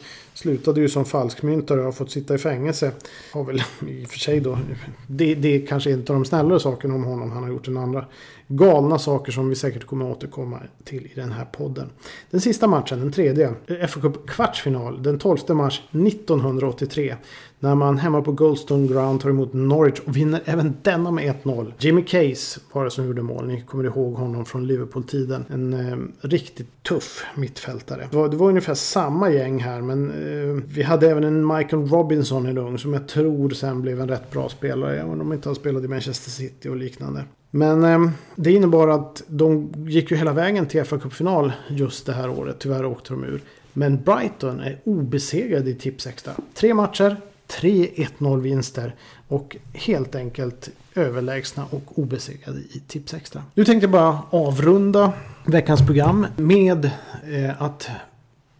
slutade 0.42 0.82
ju 0.82 0.90
som 0.90 1.06
falskmyntare 1.06 1.80
och 1.80 1.86
har 1.86 1.92
fått 1.92 2.12
sitta 2.12 2.36
i 2.36 2.38
fängelse. 2.38 2.92
Har 3.34 3.44
väl 3.44 3.64
i 3.88 4.06
och 4.06 4.10
för 4.10 4.20
sig 4.20 4.40
då. 4.40 4.60
Det, 5.08 5.36
det 5.36 5.56
är 5.56 5.68
kanske 5.68 5.92
en 5.92 6.00
av 6.00 6.06
de 6.06 6.26
snällare 6.26 6.60
sakerna 6.60 6.96
om 6.96 7.04
honom 7.04 7.32
han 7.32 7.44
har 7.44 7.50
gjort 7.50 7.68
än 7.68 7.78
andra 7.78 8.06
galna 8.48 9.00
saker 9.00 9.32
som 9.32 9.50
vi 9.50 9.56
säkert 9.56 9.86
kommer 9.86 10.12
att 10.12 10.18
återkomma 10.18 10.60
till 10.84 11.06
i 11.06 11.12
den 11.16 11.32
här 11.32 11.46
podden. 11.46 11.90
Den 12.30 12.42
sista 12.42 12.68
matchen, 12.68 13.00
den 13.00 13.12
tredje, 13.12 13.54
FA 13.90 14.02
Cup 14.02 14.28
kvartsfinal, 14.28 15.04
den 15.04 15.20
12 15.20 15.38
mars 15.50 15.82
1983. 15.92 17.16
När 17.64 17.76
man 17.76 17.98
hemma 17.98 18.22
på 18.22 18.32
Goldstone 18.32 18.88
Ground 18.88 19.22
tar 19.22 19.30
emot 19.30 19.54
Norwich 19.54 20.00
och 20.00 20.18
vinner 20.18 20.42
även 20.46 20.78
denna 20.82 21.12
med 21.12 21.36
1-0. 21.44 21.74
Jimmy 21.78 22.04
Case 22.04 22.60
var 22.74 22.84
det 22.84 22.92
som 22.92 23.06
gjorde 23.06 23.22
mål. 23.22 23.48
Ni 23.48 23.62
kommer 23.62 23.84
ihåg 23.84 24.14
honom 24.14 24.46
från 24.46 24.68
Liverpool-tiden. 24.68 25.46
En 25.50 25.74
eh, 25.74 26.28
riktigt 26.28 26.84
tuff 26.84 27.26
mittfältare. 27.36 28.08
Det 28.12 28.18
var, 28.18 28.30
det 28.30 28.38
var, 28.38 28.50
ungefär 28.50 28.74
samma 28.74 29.30
gäng 29.30 29.60
här 29.60 29.82
men 29.82 30.12
eh, 30.12 30.64
vi 30.68 30.84
hade 30.84 31.10
även 31.10 31.24
en 31.24 31.48
Michael 31.48 31.86
Robinson 31.86 32.46
en 32.46 32.58
ung 32.58 32.78
som 32.78 32.94
jag 32.94 33.08
tror 33.08 33.50
sen 33.50 33.82
blev 33.82 34.02
en 34.02 34.10
rätt 34.10 34.32
bra 34.32 34.50
spelare. 34.50 35.00
Även 35.00 35.12
om 35.12 35.20
de 35.20 35.34
inte 35.34 35.50
har 35.50 35.56
spelat 35.56 35.84
i 35.84 35.88
Manchester 35.88 36.32
City 36.32 36.70
och 36.70 36.76
liknande. 36.76 37.24
Men 37.52 37.84
eh, 37.84 38.10
det 38.36 38.52
innebar 38.52 38.88
att 38.88 39.24
de 39.28 39.74
gick 39.78 40.12
ju 40.12 40.18
hela 40.18 40.34
vägen 40.34 40.66
till 40.66 40.84
FA-cupfinal 40.84 41.52
just 41.70 42.06
det 42.06 42.14
här 42.14 42.30
året. 42.30 42.56
Tyvärr 42.60 42.86
åkte 42.86 43.14
de 43.14 43.24
ur. 43.24 43.42
Men 43.74 44.04
Brighton 44.04 44.60
är 44.60 44.80
obesegrade 44.84 45.70
i 45.70 45.76
Tipsextra. 45.76 46.34
Tre 46.54 46.74
matcher, 46.74 47.18
tre 47.60 47.90
1-0 47.96 48.42
vinster 48.42 48.96
och 49.28 49.58
helt 49.74 50.16
enkelt 50.16 50.70
överlägsna 50.96 51.66
och 51.70 52.00
obesegrade 52.00 52.60
i 52.60 52.82
Tipsextra. 52.88 53.44
Nu 53.54 53.66
tänkte 53.66 53.84
jag 53.84 53.92
bara 53.92 54.20
avrunda 54.30 55.14
veckans 55.46 55.86
program 55.86 56.28
med 56.38 56.86
eh, 57.30 57.62
att 57.62 57.90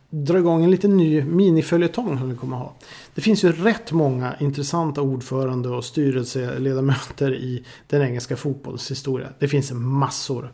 dra 0.10 0.38
igång 0.38 0.64
en 0.64 0.72
liten 0.72 0.98
ny 0.98 1.24
miniföljetong 1.24 2.18
som 2.18 2.30
vi 2.30 2.36
kommer 2.36 2.58
ha. 2.58 2.74
Det 3.16 3.22
finns 3.22 3.44
ju 3.44 3.52
rätt 3.52 3.92
många 3.92 4.36
intressanta 4.40 5.02
ordförande 5.02 5.70
och 5.70 5.86
styrelseledamöter 5.86 7.36
i 7.36 7.64
den 7.88 8.02
engelska 8.02 8.36
fotbollshistoria. 8.36 9.28
Det 9.40 9.48
finns 9.48 9.72
massor. 9.72 10.52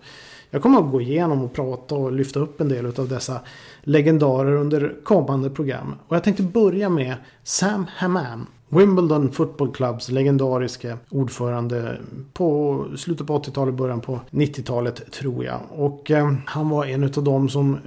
Jag 0.51 0.61
kommer 0.61 0.79
att 0.79 0.91
gå 0.91 1.01
igenom 1.01 1.43
och 1.43 1.53
prata 1.53 1.95
och 1.95 2.11
lyfta 2.11 2.39
upp 2.39 2.61
en 2.61 2.69
del 2.69 2.85
av 2.85 3.07
dessa 3.09 3.41
legendarer 3.81 4.51
under 4.51 4.95
kommande 5.03 5.49
program. 5.49 5.95
Och 6.07 6.15
jag 6.15 6.23
tänkte 6.23 6.43
börja 6.43 6.89
med 6.89 7.15
Sam 7.43 7.85
Hammam. 7.95 8.47
Wimbledon 8.69 9.31
Football 9.31 9.73
Clubs 9.73 10.09
legendariske 10.09 10.97
ordförande 11.09 11.97
på 12.33 12.85
slutet 12.97 13.27
på 13.27 13.39
80-talet, 13.39 13.75
början 13.75 14.01
på 14.01 14.19
90-talet 14.31 15.11
tror 15.11 15.45
jag. 15.45 15.59
Och 15.69 16.11
eh, 16.11 16.33
han 16.45 16.69
var 16.69 16.85
en 16.85 17.03
av 17.03 17.23
dem 17.23 17.49
som 17.49 17.77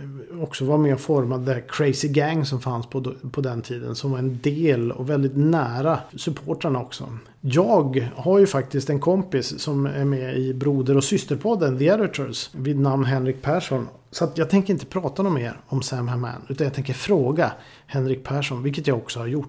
också 0.43 0.65
var 0.65 0.79
med 0.79 0.95
och 0.95 1.01
formade 1.01 1.63
Crazy 1.69 2.09
Gang 2.09 2.47
som 2.47 2.61
fanns 2.61 2.87
på, 2.87 3.13
på 3.33 3.41
den 3.41 3.63
tiden. 3.63 3.95
Som 3.95 4.11
var 4.11 4.19
en 4.19 4.39
del 4.43 4.93
och 4.93 5.11
väldigt 5.11 5.37
nära 5.37 5.99
supportrarna 6.17 6.81
också. 6.81 7.09
Jag 7.41 8.11
har 8.17 8.39
ju 8.39 8.47
faktiskt 8.47 8.91
en 8.91 9.01
kompis 9.01 9.61
som 9.61 9.87
är 9.87 10.05
med 10.05 10.39
i 10.39 10.55
broder 10.55 10.97
och 10.97 11.05
systerpodden 11.05 11.79
The 11.79 11.85
Editors 11.85 12.51
vid 12.55 12.79
namn 12.79 13.05
Henrik 13.05 13.43
Persson. 13.43 13.89
Så 14.11 14.25
att 14.25 14.39
jag 14.39 14.51
tänker 14.51 14.73
inte 14.73 14.87
prata 14.87 15.23
något 15.23 15.33
mer 15.33 15.61
om 15.67 15.83
Sam 15.83 16.09
Hammam 16.09 16.43
utan 16.49 16.65
jag 16.65 16.75
tänker 16.75 16.95
fråga 16.95 17.53
Henrik 17.87 18.25
Persson, 18.25 18.63
vilket 18.63 18.87
jag 18.87 18.97
också 18.97 19.19
har 19.19 19.27
gjort. 19.27 19.49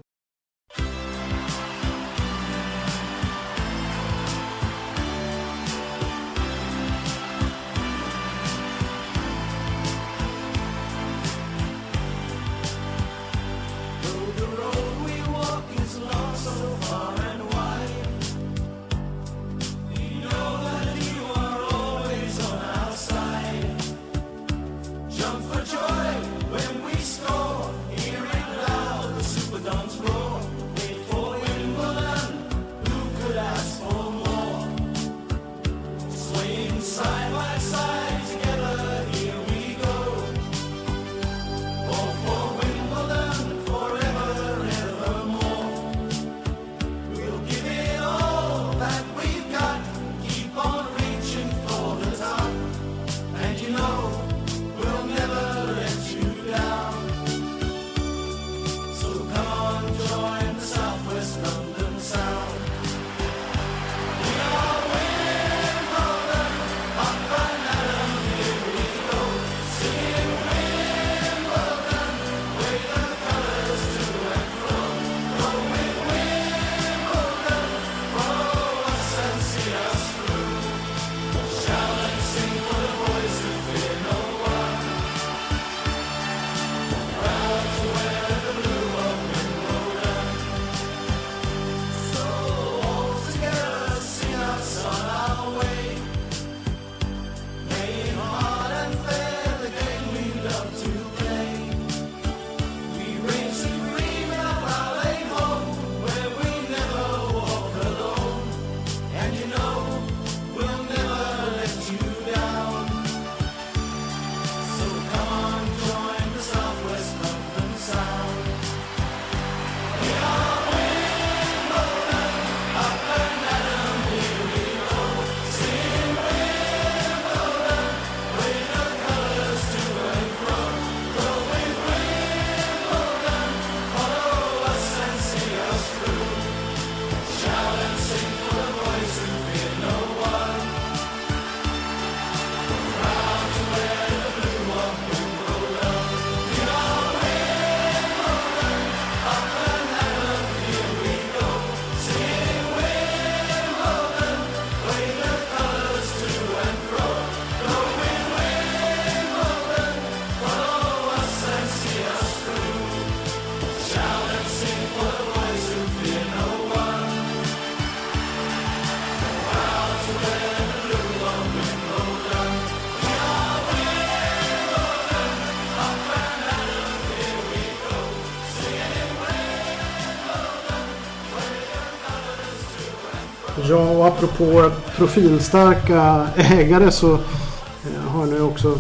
Apropå 184.24 184.72
profilstarka 184.98 186.28
ägare 186.36 186.92
så 186.92 187.14
eh, 187.14 188.08
har 188.08 188.26
nu 188.26 188.42
också 188.42 188.78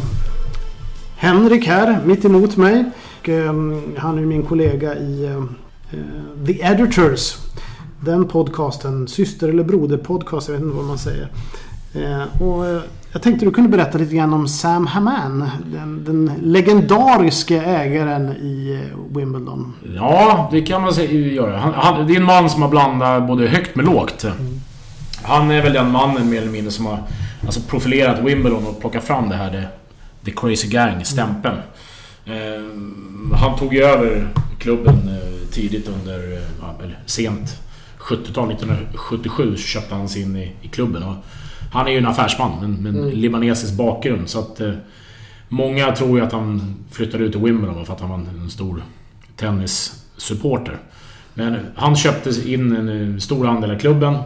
Henrik 1.18 1.68
här 1.68 2.00
mitt 2.06 2.26
emot 2.26 2.58
mig. 2.58 2.86
Och, 3.22 3.30
um, 3.30 3.82
han 3.98 4.18
är 4.18 4.22
min 4.22 4.44
kollega 4.44 4.96
i 4.96 5.26
uh, 5.26 5.44
The 6.46 6.62
Editors. 6.62 7.38
Den 8.00 8.28
podcasten, 8.28 9.08
syster 9.08 9.50
eller 9.50 9.64
broderpodcast, 9.64 10.48
jag 10.48 10.54
vet 10.54 10.64
inte 10.64 10.78
vad 10.78 10.86
man 10.86 10.98
säger. 10.98 11.28
Och 12.42 12.66
jag 13.12 13.22
tänkte 13.22 13.46
du 13.46 13.52
kunde 13.52 13.70
berätta 13.70 13.98
lite 13.98 14.16
grann 14.16 14.34
om 14.34 14.48
Sam 14.48 14.88
Haman. 14.88 15.50
Den, 15.66 16.04
den 16.06 16.32
legendariske 16.42 17.62
ägaren 17.62 18.30
i 18.30 18.84
Wimbledon. 19.10 19.74
Ja, 19.96 20.50
det 20.52 20.62
kan 20.62 20.82
man 20.82 20.94
säga, 20.94 21.12
göra. 21.12 21.58
Han, 21.58 21.74
han, 21.74 22.08
det 22.08 22.14
är 22.14 22.18
en 22.18 22.24
man 22.24 22.50
som 22.50 22.62
har 22.62 22.70
blandat 22.70 23.28
både 23.28 23.48
högt 23.48 23.76
med 23.76 23.86
lågt. 23.86 24.24
Mm. 24.24 24.61
Han 25.24 25.52
är 25.52 25.62
väl 25.62 25.74
den 25.74 25.92
mannen 25.92 26.30
mer 26.30 26.42
eller 26.42 26.52
mindre 26.52 26.72
som 26.72 26.86
har 26.86 27.04
alltså, 27.46 27.62
profilerat 27.62 28.20
Wimbledon 28.20 28.68
och 28.68 28.80
plockat 28.80 29.04
fram 29.04 29.30
det 29.30 29.36
här, 29.36 29.52
det, 29.52 29.68
the 30.26 30.32
Crazy 30.32 30.68
Gang-stämpeln. 30.68 31.58
Mm. 32.26 33.32
Eh, 33.32 33.38
han 33.38 33.60
tog 33.60 33.74
ju 33.74 33.84
över 33.84 34.28
klubben 34.60 34.96
eh, 34.96 35.50
tidigt 35.52 35.88
under, 35.88 36.34
eh, 36.34 36.84
eller 36.84 37.00
sent 37.06 37.60
70-tal, 38.00 38.52
1977 38.52 39.58
köpte 39.58 39.96
han 39.96 40.10
sig 40.10 40.22
in 40.22 40.36
i, 40.36 40.52
i 40.62 40.68
klubben. 40.68 41.04
Och 41.04 41.16
han 41.72 41.88
är 41.88 41.92
ju 41.92 41.98
en 41.98 42.08
affärsman 42.08 42.76
med, 42.82 42.96
mm. 42.96 43.10
libanesisk 43.10 43.74
bakgrund 43.74 44.30
så 44.30 44.40
att... 44.40 44.62
Eh, 44.62 44.72
Många 45.54 45.92
tror 45.92 46.18
ju 46.18 46.26
att 46.26 46.32
han 46.32 46.76
flyttade 46.92 47.24
ut 47.24 47.32
till 47.32 47.42
Wimbledon 47.42 47.86
för 47.86 47.94
att 47.94 48.00
han 48.00 48.10
var 48.10 48.18
en 48.18 48.50
stor 48.50 48.84
tennissupporter. 49.36 50.78
Men 51.34 51.58
han 51.76 51.96
köpte 51.96 52.52
in 52.52 52.76
en 52.76 53.22
stor 53.22 53.48
andel 53.48 53.72
av 53.72 53.80
klubben. 53.80 54.18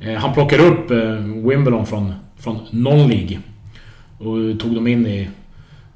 Eh, 0.00 0.14
han 0.14 0.34
plockade 0.34 0.62
upp 0.62 0.90
eh, 0.90 1.14
Wimbledon 1.48 1.86
från, 1.86 2.14
från 2.36 2.58
non-League. 2.70 3.38
Och 4.18 4.60
tog 4.60 4.74
dem 4.74 4.86
in 4.86 5.06
i 5.06 5.28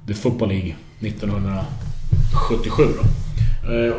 The 0.07 0.15
Football 0.15 0.49
League 0.49 0.75
1977 1.01 2.83
då. 2.97 3.03
Eh, 3.73 3.95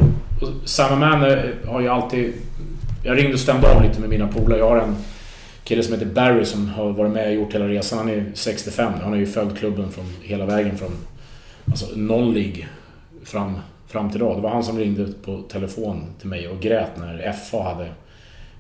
Man 0.90 1.22
har 1.68 1.82
ju 1.82 1.88
alltid... 1.88 2.34
Jag 3.04 3.18
ringde 3.18 3.34
och 3.34 3.40
stämde 3.40 3.76
av 3.76 3.84
lite 3.84 4.00
med 4.00 4.10
mina 4.10 4.28
polare. 4.28 4.60
Jag 4.60 4.70
har 4.70 4.78
en 4.78 4.96
kille 5.64 5.84
som 5.84 5.94
heter 5.94 6.06
Barry 6.06 6.46
som 6.46 6.70
har 6.70 6.90
varit 6.90 7.12
med 7.12 7.28
och 7.28 7.34
gjort 7.34 7.54
hela 7.54 7.68
resan. 7.68 7.98
Han 7.98 8.10
är 8.10 8.26
65 8.34 8.94
Han 9.02 9.12
har 9.12 9.18
ju 9.18 9.26
följt 9.26 9.58
klubben 9.58 9.92
från 9.92 10.06
hela 10.22 10.46
vägen 10.46 10.78
från 10.78 10.92
alltså 11.66 11.86
non-League 11.96 12.66
fram, 13.24 13.54
fram 13.88 14.10
till 14.10 14.22
idag. 14.22 14.38
Det 14.38 14.42
var 14.42 14.50
han 14.50 14.64
som 14.64 14.78
ringde 14.78 15.08
på 15.26 15.42
telefon 15.42 16.04
till 16.20 16.30
mig 16.30 16.48
och 16.48 16.60
grät 16.60 16.98
när 16.98 17.32
FA 17.32 17.64
hade 17.64 17.90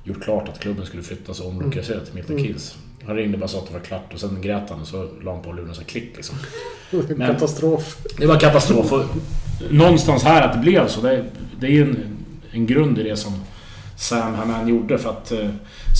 gjort 0.03 0.23
klart 0.23 0.49
att 0.49 0.59
klubben 0.59 0.85
skulle 0.85 1.03
flyttas 1.03 1.39
och 1.39 1.47
omlokaliseras 1.47 2.03
till 2.05 2.13
Milton 2.13 2.31
mm. 2.31 2.45
Keynes. 2.45 2.77
Han 3.05 3.15
ringde 3.15 3.37
bara 3.37 3.43
och 3.43 3.49
sa 3.49 3.57
att 3.57 3.67
det 3.67 3.73
var 3.73 3.79
klart 3.79 4.13
och 4.13 4.19
sen 4.19 4.41
grät 4.41 4.69
han 4.69 4.81
och 4.81 4.87
så 4.87 5.09
la 5.21 5.33
han 5.33 5.43
på 5.43 5.51
luren 5.51 5.69
och 5.69 5.87
klick 5.87 6.15
liksom. 6.15 6.35
Men, 6.91 7.33
katastrof. 7.33 7.97
Det 8.17 8.25
var 8.25 8.39
katastrof. 8.39 8.91
Och 8.91 9.03
någonstans 9.69 10.23
här 10.23 10.41
att 10.41 10.53
det 10.53 10.59
blev 10.59 10.87
så. 10.87 11.01
Det, 11.01 11.25
det 11.59 11.67
är 11.67 11.71
ju 11.71 11.81
en, 11.81 11.97
en 12.51 12.65
grund 12.65 12.99
i 12.99 13.03
det 13.03 13.15
som 13.15 13.33
Sam 13.97 14.33
Haman 14.33 14.67
gjorde. 14.67 14.97
För 14.97 15.09
att 15.09 15.31
eh, 15.31 15.49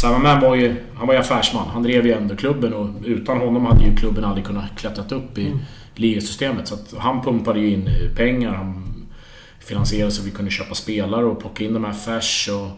Sam 0.02 0.14
Haman 0.14 0.42
var 0.42 0.56
ju, 0.56 0.76
han 0.96 1.08
var 1.08 1.14
ju 1.14 1.20
affärsman. 1.20 1.68
Han 1.68 1.84
drev 1.84 2.06
ju 2.06 2.14
ändå 2.14 2.36
klubben 2.36 2.74
och 2.74 2.90
utan 3.06 3.38
honom 3.38 3.66
hade 3.66 3.86
ju 3.86 3.96
klubben 3.96 4.24
aldrig 4.26 4.46
kunnat 4.46 4.66
klättrat 4.78 5.12
upp 5.12 5.38
i 5.38 5.48
mm. 5.48 5.60
ligasystemet. 5.96 6.68
Så 6.68 6.74
att 6.74 6.94
han 6.98 7.22
pumpade 7.22 7.60
ju 7.60 7.70
in 7.70 7.90
pengar. 8.16 8.54
Han 8.54 8.84
finansierade 9.60 10.12
så 10.12 10.24
vi 10.24 10.32
kunde 10.32 10.52
köpa 10.52 10.76
spelare 10.76 11.26
och 11.26 11.40
plocka 11.40 11.64
in 11.64 11.74
de 11.74 11.84
här 11.84 11.94
Färs 11.94 12.50
och 12.50 12.70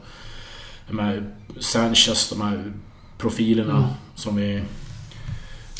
de 0.87 0.99
här 0.99 1.23
Sanchez, 1.59 2.29
de 2.29 2.41
här 2.41 2.71
profilerna 3.17 3.77
mm. 3.77 3.89
som, 4.15 4.35
vi, 4.35 4.61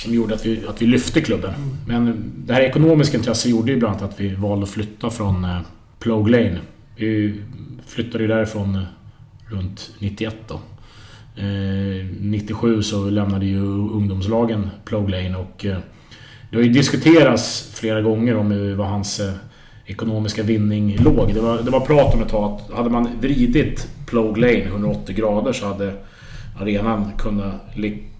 som 0.04 0.14
gjorde 0.14 0.36
att 0.36 0.46
vi, 0.46 0.68
att 0.68 0.82
vi 0.82 0.86
lyfte 0.86 1.22
klubben. 1.22 1.54
Mm. 1.54 1.78
Men 1.88 2.32
det 2.38 2.54
här 2.54 2.62
ekonomiska 2.62 3.18
intresset 3.18 3.52
gjorde 3.52 3.72
ju 3.72 3.78
bland 3.78 3.96
annat 3.96 4.14
att 4.14 4.20
vi 4.20 4.36
valde 4.36 4.64
att 4.64 4.70
flytta 4.70 5.10
från 5.10 5.44
eh, 5.44 5.60
Plogue 6.00 6.32
Lane. 6.32 6.60
Vi 6.96 7.42
flyttade 7.88 8.24
ju 8.24 8.28
därifrån 8.28 8.76
eh, 8.76 8.84
runt 9.48 9.92
91 10.00 10.36
då. 10.48 10.60
Eh, 11.36 12.06
97 12.20 12.84
så 12.84 13.10
lämnade 13.10 13.46
ju 13.46 13.60
ungdomslagen 13.68 14.70
Plogue 14.86 15.24
Lane 15.24 15.38
och 15.38 15.66
eh, 15.66 15.78
det 16.50 16.58
har 16.58 16.64
ju 16.64 16.70
diskuterats 16.70 17.72
flera 17.74 18.02
gånger 18.02 18.36
om 18.36 18.78
vad 18.78 18.88
hans 18.88 19.20
eh, 19.20 19.34
ekonomiska 19.86 20.44
vinning 20.44 20.98
låg. 20.98 21.34
Det 21.34 21.42
var, 21.42 21.58
det 21.58 21.72
var 21.72 21.80
prat 21.80 22.14
om 22.14 22.22
ett 22.22 22.30
tag 22.30 22.52
att 22.52 22.78
hade 22.78 22.90
man 22.90 23.10
vridit 23.22 23.88
Plogue 24.06 24.42
Lane 24.42 24.66
180 24.66 25.16
grader 25.16 25.54
så 25.54 25.68
hade 25.68 25.94
arenan 26.60 27.12
kunnat 27.18 27.56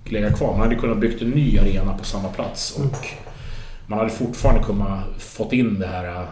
ligga 0.04 0.32
kvar. 0.32 0.52
Man 0.52 0.62
hade 0.62 0.76
kunnat 0.76 0.98
byggt 0.98 1.22
en 1.22 1.30
ny 1.30 1.60
arena 1.60 1.98
på 1.98 2.06
samma 2.06 2.30
plats 2.30 2.80
och 2.80 3.08
man 3.88 4.00
hade 4.00 4.12
fortfarande 4.12 4.64
kunnat 4.64 5.04
fått 5.18 5.54
in 5.54 5.80
det 5.80 5.88
här... 5.88 6.22
Eh, 6.22 6.28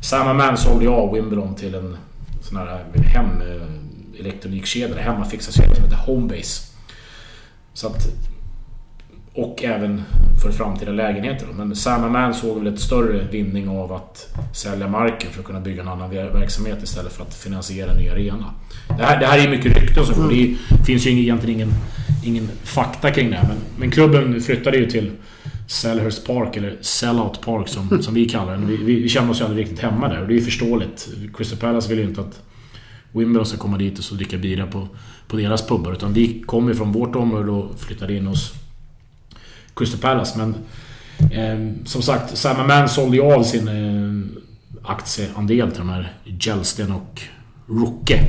Sam 0.00 0.36
Man 0.36 0.56
sålde 0.56 0.84
jag 0.84 1.14
Wimbledon 1.14 1.54
till 1.54 1.74
en 1.74 1.96
sån 2.40 2.56
här 2.56 2.84
hem 2.94 3.26
eh, 3.26 4.20
elektronikkedja, 4.20 5.00
hemmafixarkedja 5.00 5.74
som 5.74 5.84
heter 5.84 5.96
Homebase. 5.96 6.72
Så 7.74 7.86
att 7.86 8.06
och 9.34 9.64
även 9.64 10.02
för 10.42 10.52
framtida 10.52 10.92
lägenheter. 10.92 11.46
Men 11.56 11.76
Sam 11.76 12.12
Man 12.12 12.34
såg 12.34 12.58
väl 12.58 12.74
ett 12.74 12.80
större 12.80 13.26
vinning 13.30 13.68
av 13.68 13.92
att 13.92 14.34
sälja 14.54 14.88
marken 14.88 15.30
för 15.30 15.40
att 15.40 15.46
kunna 15.46 15.60
bygga 15.60 15.82
en 15.82 15.88
annan 15.88 16.10
verksamhet 16.10 16.82
istället 16.82 17.12
för 17.12 17.22
att 17.22 17.34
finansiera 17.34 17.90
en 17.90 17.96
ny 17.96 18.08
arena. 18.08 18.54
Det 18.98 19.04
här, 19.04 19.20
det 19.20 19.26
här 19.26 19.46
är 19.46 19.50
mycket 19.50 19.76
rykten 19.76 20.06
så 20.06 20.12
mm. 20.12 20.28
det 20.28 20.56
finns 20.86 21.06
ju 21.06 21.10
egentligen 21.10 21.60
ingen, 21.60 21.74
ingen 22.24 22.48
fakta 22.64 23.10
kring 23.10 23.30
det. 23.30 23.40
Men, 23.48 23.56
men 23.76 23.90
klubben 23.90 24.40
flyttade 24.40 24.76
ju 24.76 24.90
till 24.90 25.10
Selhurst 25.68 26.26
Park, 26.26 26.56
eller 26.56 26.76
Sellout 26.80 27.40
Park 27.40 27.68
som, 27.68 28.02
som 28.02 28.14
vi 28.14 28.28
kallar 28.28 28.52
den. 28.52 28.66
Vi, 28.66 28.76
vi, 28.76 29.00
vi 29.00 29.08
känner 29.08 29.30
oss 29.30 29.40
ju 29.40 29.44
aldrig 29.44 29.64
riktigt 29.64 29.80
hemma 29.80 30.08
där 30.08 30.20
och 30.20 30.28
det 30.28 30.34
är 30.34 30.38
ju 30.38 30.44
förståeligt. 30.44 31.08
Crystal 31.34 31.58
Palace 31.58 31.88
vill 31.88 31.98
ju 31.98 32.04
inte 32.04 32.20
att 32.20 32.42
Wimbledon 33.12 33.46
ska 33.46 33.58
komma 33.58 33.78
dit 33.78 33.98
och 33.98 34.04
så 34.04 34.14
dricka 34.14 34.38
bira 34.38 34.66
på, 34.66 34.88
på 35.26 35.36
deras 35.36 35.66
pubbar. 35.66 35.92
Utan 35.92 36.12
vi 36.12 36.42
kommer 36.46 36.74
från 36.74 36.92
vårt 36.92 37.16
område 37.16 37.50
och 37.50 37.80
flyttade 37.80 38.14
in 38.14 38.26
hos 38.26 38.61
Crystal 39.76 40.00
Palace. 40.00 40.38
Men 40.38 40.54
eh, 41.32 41.84
som 41.84 42.02
sagt, 42.02 42.38
Sam 42.38 42.66
Man 42.66 42.88
sålde 42.88 43.16
ju 43.16 43.22
av 43.22 43.42
sin 43.42 43.68
eh, 43.68 44.42
aktieandel 44.90 45.70
till 45.70 45.78
de 45.78 45.88
här 45.88 46.12
Gelsten 46.24 46.92
och 46.92 47.22
Rooke. 47.68 48.20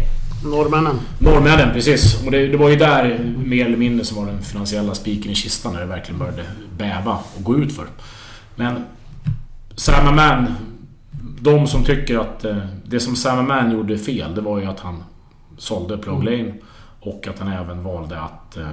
Norrmännen. 0.45 0.99
Norrmännen, 1.19 1.73
precis. 1.73 2.25
Och 2.25 2.32
det, 2.32 2.47
det, 2.47 2.58
var 2.58 2.69
ju 2.69 2.75
där 2.75 3.34
mer 3.45 3.65
eller 3.65 3.77
mindre 3.77 4.06
som 4.06 4.17
var 4.17 4.32
den 4.32 4.41
finansiella 4.41 4.95
spiken 4.95 5.32
i 5.32 5.36
kistan 5.36 5.73
när 5.73 5.79
det 5.79 5.86
verkligen 5.86 6.19
började 6.19 6.43
bäva 6.77 7.19
och 7.38 7.43
gå 7.43 7.58
ut 7.58 7.75
för. 7.75 7.86
Men 8.56 8.86
Sam 9.75 10.15
Man, 10.15 10.53
de 11.39 11.67
som 11.67 11.84
tycker 11.84 12.19
att 12.19 12.45
eh, 12.45 12.58
det 12.86 12.99
som 12.99 13.15
Sam 13.15 13.47
Man 13.47 13.71
gjorde 13.71 13.97
fel, 13.97 14.36
det 14.36 14.41
var 14.41 14.60
ju 14.60 14.65
att 14.65 14.79
han 14.79 15.03
sålde 15.58 15.97
Plug 15.97 16.23
Lane 16.23 16.53
och 16.99 17.27
att 17.27 17.39
han 17.39 17.47
även 17.47 17.84
valde 17.84 18.19
att 18.19 18.58
eh, 18.58 18.67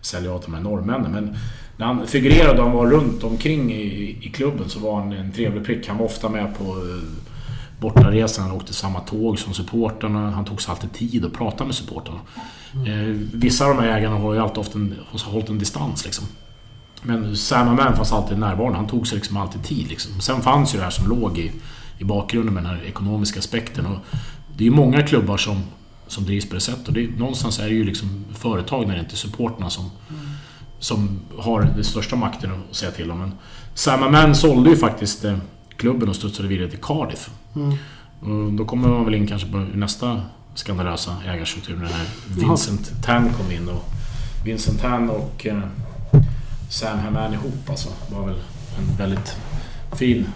sälja 0.00 0.32
av 0.32 0.42
de 0.44 0.54
här 0.54 0.60
norrmännen. 0.60 1.12
Men 1.12 1.36
när 1.76 1.86
han 1.86 2.06
figurerade 2.06 2.58
och 2.58 2.68
han 2.68 2.76
var 2.76 2.86
runt 2.86 3.24
omkring 3.24 3.72
i, 3.72 4.18
i 4.20 4.30
klubben 4.34 4.68
så 4.68 4.78
var 4.78 5.00
han 5.00 5.12
en 5.12 5.32
trevlig 5.32 5.64
prick. 5.64 5.88
Han 5.88 5.98
var 5.98 6.04
ofta 6.04 6.28
med 6.28 6.58
på 6.58 6.64
eh, 6.64 7.02
bortaresan. 7.80 8.44
Han 8.44 8.56
åkte 8.56 8.74
samma 8.74 9.00
tåg 9.00 9.38
som 9.38 9.54
supporterna. 9.54 10.30
Han 10.30 10.44
tog 10.44 10.62
sig 10.62 10.72
alltid 10.72 10.92
tid 10.92 11.24
att 11.24 11.32
prata 11.32 11.64
med 11.64 11.74
supporterna. 11.74 12.18
Mm. 12.74 12.86
Eh, 12.86 13.16
vissa 13.32 13.66
av 13.66 13.76
de 13.76 13.82
här 13.82 13.98
ägarna 13.98 14.16
har 14.16 14.34
ju 14.34 14.40
alltid 14.40 14.74
en, 14.74 14.94
hållit 15.24 15.48
en 15.48 15.58
distans 15.58 16.04
liksom. 16.04 16.24
Men 17.02 17.36
Sam 17.36 17.76
Man 17.76 17.96
fanns 17.96 18.12
alltid 18.12 18.38
närvarande. 18.38 18.78
Han 18.78 18.86
tog 18.86 19.06
sig 19.06 19.16
liksom 19.16 19.36
alltid 19.36 19.64
tid. 19.64 19.88
Liksom. 19.88 20.20
Sen 20.20 20.42
fanns 20.42 20.74
ju 20.74 20.78
det 20.78 20.84
här 20.84 20.90
som 20.90 21.08
låg 21.08 21.38
i, 21.38 21.52
i 21.98 22.04
bakgrunden 22.04 22.54
med 22.54 22.62
den 22.62 22.72
här 22.72 22.84
ekonomiska 22.84 23.38
aspekten. 23.38 23.86
Och 23.86 23.98
det 24.56 24.64
är 24.64 24.68
ju 24.68 24.74
många 24.74 25.02
klubbar 25.02 25.36
som, 25.36 25.62
som 26.06 26.24
drivs 26.24 26.48
på 26.48 26.54
det 26.54 26.60
sättet. 26.60 26.88
Och 26.88 26.94
det, 26.94 27.18
någonstans 27.18 27.58
är 27.58 27.64
det 27.64 27.74
ju 27.74 27.84
liksom 27.84 28.24
företag 28.34 28.86
när 28.86 28.94
det 28.94 29.00
inte 29.00 29.14
är 29.14 29.16
supporterna 29.16 29.70
som, 29.70 29.84
mm. 29.84 30.25
Som 30.86 31.20
har 31.38 31.62
den 31.62 31.84
största 31.84 32.16
makten 32.16 32.50
att 32.70 32.76
säga 32.76 32.90
till 32.90 33.10
om. 33.10 33.18
Men 33.18 33.32
Sam 33.74 34.12
Man 34.12 34.34
sålde 34.34 34.70
ju 34.70 34.76
faktiskt 34.76 35.24
eh, 35.24 35.38
klubben 35.76 36.08
och 36.08 36.16
studsade 36.16 36.48
vidare 36.48 36.70
till 36.70 36.78
Cardiff. 36.82 37.30
Mm. 37.56 38.56
då 38.56 38.64
kommer 38.64 38.88
man 38.88 39.04
väl 39.04 39.14
in 39.14 39.26
kanske 39.26 39.48
på 39.48 39.56
nästa 39.56 40.22
skandalösa 40.54 41.16
ägarstruktur 41.26 41.76
när 41.76 41.90
Vincent 42.40 42.92
ja. 42.96 43.02
Tan 43.02 43.32
kom 43.32 43.50
in. 43.52 43.68
Och 43.68 43.84
Vincent 44.44 44.80
Tan 44.80 45.10
och 45.10 45.46
eh, 45.46 45.60
Sam 46.70 46.98
Haman 46.98 47.34
ihop 47.34 47.70
alltså. 47.70 47.88
var 48.12 48.26
väl 48.26 48.38
en 48.78 48.96
väldigt 48.98 49.36
fin 49.98 50.26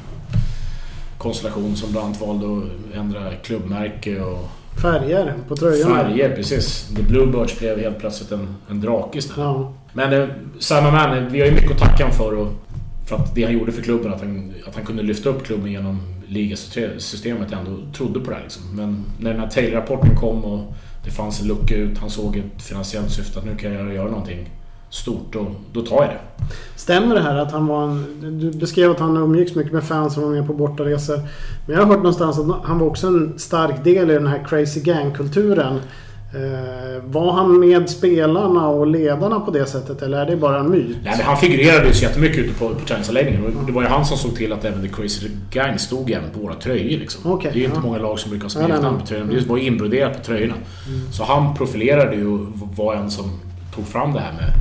konstellation 1.19 1.77
som 1.77 1.93
bland 1.93 2.07
annat 2.07 2.21
valde 2.21 2.47
att 2.47 2.97
ändra 2.97 3.35
klubbmärke 3.35 4.21
och 4.21 4.49
Färger 4.83 5.35
på 5.49 5.57
tröjan. 5.57 5.91
Färger, 5.91 6.37
precis. 6.37 6.89
The 6.97 7.03
Bluebirds 7.03 7.59
blev 7.59 7.79
helt 7.79 7.99
plötsligt 7.99 8.33
en, 8.33 8.57
en 8.71 8.81
drake 8.81 9.19
istället. 9.19 9.39
Ja. 9.39 9.73
Men 9.93 10.13
eh, 10.13 10.29
Sam 10.59 10.85
Man, 10.85 11.29
vi 11.29 11.41
har 11.41 11.47
ju 11.47 11.55
mycket 11.55 11.71
att 11.71 11.79
tacka 11.79 12.05
honom 12.05 12.19
för. 12.19 12.35
Och 12.35 12.53
för 13.07 13.17
att 13.17 13.35
det 13.35 13.45
han 13.45 13.53
gjorde 13.53 13.73
för 13.73 13.83
klubben, 13.83 14.13
att 14.13 14.21
han, 14.21 14.53
att 14.69 14.75
han 14.75 14.85
kunde 14.85 15.03
lyfta 15.03 15.29
upp 15.29 15.47
klubben 15.47 15.73
genom 15.73 16.03
ligasystemet, 16.27 17.53
ändå 17.53 17.93
trodde 17.97 18.21
på 18.21 18.31
det 18.31 18.37
här. 18.37 18.43
Liksom. 18.43 18.63
Men 18.77 19.05
när 19.19 19.31
den 19.31 19.41
här 19.41 19.49
Taylor-rapporten 19.49 20.17
kom 20.17 20.45
och 20.45 20.75
det 21.05 21.11
fanns 21.11 21.41
en 21.41 21.49
lucka 21.49 21.77
ut, 21.77 21.99
han 21.99 22.11
såg 22.11 22.37
ett 22.37 22.63
finansiellt 22.63 23.11
syfte 23.11 23.39
att 23.39 23.45
nu 23.45 23.57
kan 23.57 23.73
jag 23.73 23.95
göra 23.95 24.11
någonting 24.11 24.51
stort 24.91 25.37
och 25.37 25.47
då 25.73 25.83
tar 25.83 26.03
jag 26.03 26.11
det. 26.11 26.21
Stämmer 26.77 27.15
det 27.15 27.21
här 27.21 27.37
att 27.37 27.53
han 27.53 27.67
var 27.67 27.85
en... 27.85 28.39
Du 28.41 28.51
beskrev 28.51 28.91
att 28.91 29.01
han 29.01 29.17
umgicks 29.17 29.55
mycket 29.55 29.73
med 29.73 29.85
fans 29.85 30.17
och 30.17 30.23
var 30.23 30.31
med 30.31 30.47
på 30.47 30.55
bortaresor. 30.55 31.21
Men 31.67 31.77
jag 31.77 31.83
har 31.83 31.87
hört 31.87 31.97
någonstans 31.97 32.39
att 32.39 32.65
han 32.65 32.79
var 32.79 32.87
också 32.87 33.07
en 33.07 33.39
stark 33.39 33.85
del 33.85 34.11
i 34.11 34.15
den 34.15 34.27
här 34.27 34.45
crazy 34.49 34.81
gang-kulturen. 34.81 35.81
Eh, 36.35 37.03
var 37.05 37.33
han 37.33 37.61
med 37.61 37.91
spelarna 37.91 38.69
och 38.69 38.87
ledarna 38.87 39.41
på 39.41 39.51
det 39.51 39.67
sättet 39.67 40.03
eller 40.03 40.19
är 40.19 40.27
det 40.27 40.37
bara 40.37 40.59
en 40.59 40.71
myt? 40.71 40.97
Nej, 41.05 41.15
men 41.17 41.27
han 41.27 41.37
figurerade 41.37 41.87
ju 41.87 41.95
så 41.95 42.03
jättemycket 42.03 42.39
ute 42.39 42.55
på, 42.59 42.69
på 42.69 42.87
träningsanläggningen. 42.87 43.45
Och 43.45 43.67
det 43.67 43.73
var 43.73 43.83
ju 43.83 43.89
han 43.89 44.07
som 44.07 44.19
såg 44.19 44.37
till 44.37 44.53
att 44.53 44.65
även 44.65 44.83
The 44.83 44.89
Crazy 44.89 45.29
Gang 45.51 45.79
stod 45.79 46.11
även 46.11 46.31
på 46.31 46.41
våra 46.41 46.55
tröjor. 46.55 46.99
Liksom. 46.99 47.33
Okay, 47.33 47.51
det 47.53 47.59
är 47.59 47.61
ju 47.61 47.65
ja. 47.65 47.69
inte 47.69 47.87
många 47.87 47.99
lag 47.99 48.19
som 48.19 48.31
brukar 48.31 48.61
ha 48.61 48.69
ja, 48.69 48.99
på 49.01 49.07
tröjorna. 49.07 49.33
Det 49.33 49.49
var 49.49 49.57
ju 49.57 49.67
inbroderat 49.67 50.19
på 50.19 50.25
tröjorna. 50.25 50.55
Mm. 50.55 51.13
Så 51.13 51.25
han 51.25 51.55
profilerade 51.55 52.17
ju 52.17 52.27
och 52.27 52.47
var 52.77 52.95
en 52.95 53.11
som 53.11 53.41
tog 53.75 53.87
fram 53.87 54.13
det 54.13 54.21
här 54.21 54.33
med 54.33 54.53